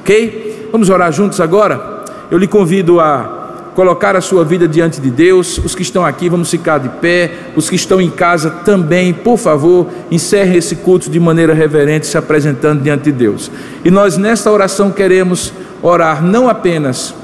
[0.00, 0.70] Ok?
[0.72, 2.02] Vamos orar juntos agora?
[2.32, 5.58] Eu lhe convido a colocar a sua vida diante de Deus.
[5.58, 7.30] Os que estão aqui, vamos ficar de pé.
[7.54, 12.18] Os que estão em casa também, por favor, encerre esse culto de maneira reverente, se
[12.18, 13.52] apresentando diante de Deus.
[13.84, 15.52] E nós, nesta oração, queremos
[15.84, 17.14] orar não apenas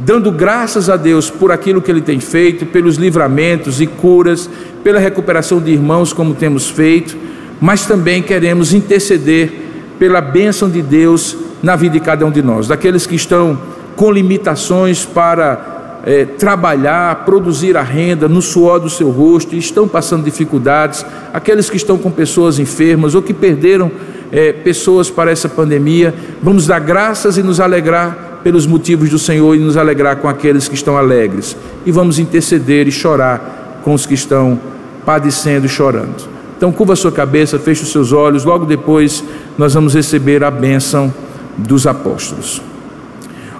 [0.00, 4.48] dando graças a Deus por aquilo que Ele tem feito, pelos livramentos e curas,
[4.82, 7.16] pela recuperação de irmãos, como temos feito,
[7.60, 9.52] mas também queremos interceder
[9.98, 13.58] pela bênção de Deus na vida de cada um de nós, daqueles que estão
[13.94, 20.24] com limitações para é, trabalhar, produzir a renda no suor do seu rosto, estão passando
[20.24, 23.90] dificuldades, aqueles que estão com pessoas enfermas ou que perderam
[24.32, 29.54] é, pessoas para essa pandemia, vamos dar graças e nos alegrar pelos motivos do Senhor
[29.54, 34.06] e nos alegrar com aqueles que estão alegres, e vamos interceder e chorar com os
[34.06, 34.58] que estão
[35.04, 36.28] padecendo e chorando.
[36.56, 39.24] Então, curva sua cabeça, feche os seus olhos, logo depois
[39.56, 41.12] nós vamos receber a bênção
[41.56, 42.60] dos apóstolos.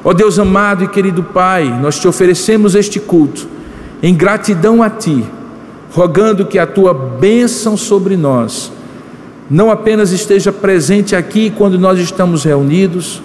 [0.05, 3.47] Ó Deus amado e querido Pai, nós te oferecemos este culto
[4.03, 5.25] em gratidão a Ti,
[5.93, 8.73] rogando que a Tua bênção sobre nós
[9.51, 13.21] não apenas esteja presente aqui quando nós estamos reunidos,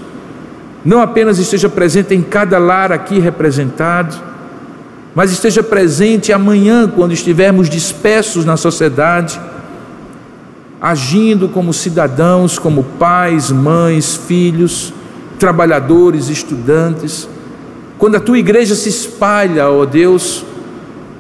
[0.84, 4.16] não apenas esteja presente em cada lar aqui representado,
[5.14, 9.40] mas esteja presente amanhã quando estivermos dispersos na sociedade,
[10.82, 14.92] agindo como cidadãos, como pais, mães, filhos,
[15.38, 17.30] trabalhadores, estudantes.
[18.00, 20.44] Quando a tua igreja se espalha, ó Deus,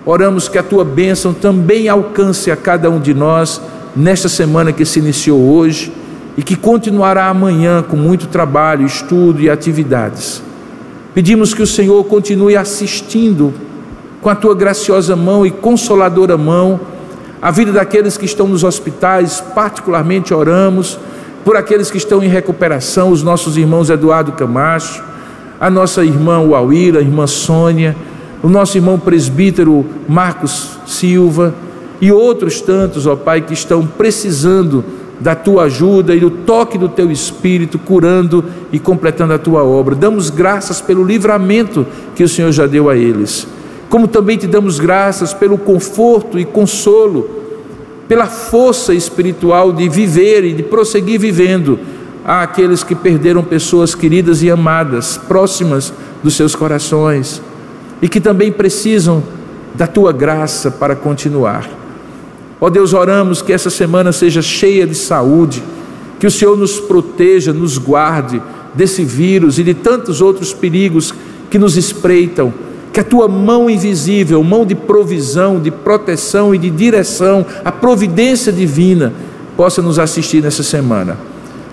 [0.03, 3.61] oramos que a tua bênção também alcance a cada um de nós
[3.95, 5.91] nesta semana que se iniciou hoje
[6.37, 10.43] e que continuará amanhã com muito trabalho, estudo e atividades.
[11.13, 13.53] Pedimos que o Senhor continue assistindo
[14.21, 16.79] com a tua graciosa mão e consoladora mão
[17.41, 20.99] a vida daqueles que estão nos hospitais, particularmente oramos
[21.45, 25.03] por aqueles que estão em recuperação, os nossos irmãos Eduardo Camacho,
[25.59, 27.95] a nossa irmã Uauíra, a irmã Sônia,
[28.41, 31.53] o nosso irmão presbítero Marcos Silva,
[32.01, 34.83] e outros tantos, ó Pai, que estão precisando
[35.19, 39.95] da tua ajuda e do toque do teu espírito, curando e completando a tua obra.
[39.95, 41.85] Damos graças pelo livramento
[42.15, 43.47] que o Senhor já deu a eles.
[43.89, 47.29] Como também te damos graças pelo conforto e consolo,
[48.07, 51.79] pela força espiritual de viver e de prosseguir vivendo
[52.25, 55.93] àqueles que perderam pessoas queridas e amadas, próximas
[56.23, 57.41] dos seus corações
[58.01, 59.23] e que também precisam
[59.73, 61.84] da tua graça para continuar.
[62.65, 65.61] Ó Deus, oramos que essa semana seja cheia de saúde,
[66.19, 68.41] que o Senhor nos proteja, nos guarde
[68.73, 71.13] desse vírus e de tantos outros perigos
[71.47, 72.51] que nos espreitam.
[72.91, 78.51] Que a tua mão invisível, mão de provisão, de proteção e de direção, a providência
[78.51, 79.13] divina,
[79.55, 81.19] possa nos assistir nessa semana.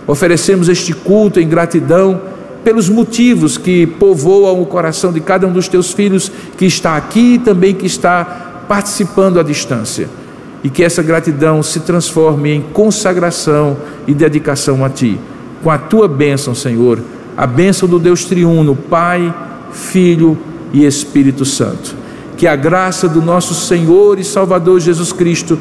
[0.07, 2.21] Oferecemos este culto em gratidão
[2.63, 7.37] pelos motivos que povoam o coração de cada um dos teus filhos que está aqui
[7.37, 10.21] e também que está participando à distância
[10.65, 13.77] e que essa gratidão se transforme em consagração
[14.07, 15.19] e dedicação a Ti.
[15.63, 17.01] Com a Tua bênção, Senhor,
[17.37, 19.35] a bênção do Deus triuno, Pai,
[19.73, 20.39] Filho
[20.73, 21.97] e Espírito Santo.
[22.37, 25.59] Que a graça do nosso Senhor e Salvador Jesus Cristo,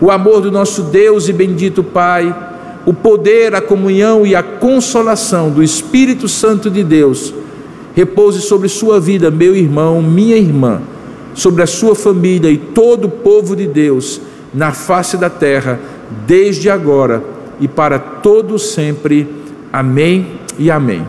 [0.00, 2.34] o amor do nosso Deus e bendito Pai,
[2.86, 7.34] o poder, a comunhão e a consolação do Espírito Santo de Deus
[7.94, 10.80] repouse sobre sua vida, meu irmão, minha irmã,
[11.34, 14.20] sobre a sua família e todo o povo de Deus
[14.52, 15.78] na face da terra,
[16.26, 17.22] desde agora
[17.60, 19.28] e para todo sempre.
[19.72, 21.06] Amém e amém.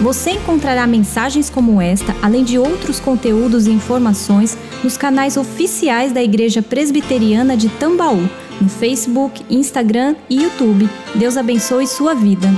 [0.00, 6.22] Você encontrará mensagens como esta, além de outros conteúdos e informações, nos canais oficiais da
[6.22, 8.26] Igreja Presbiteriana de Tambaú,
[8.58, 10.88] no Facebook, Instagram e YouTube.
[11.14, 12.48] Deus abençoe sua vida.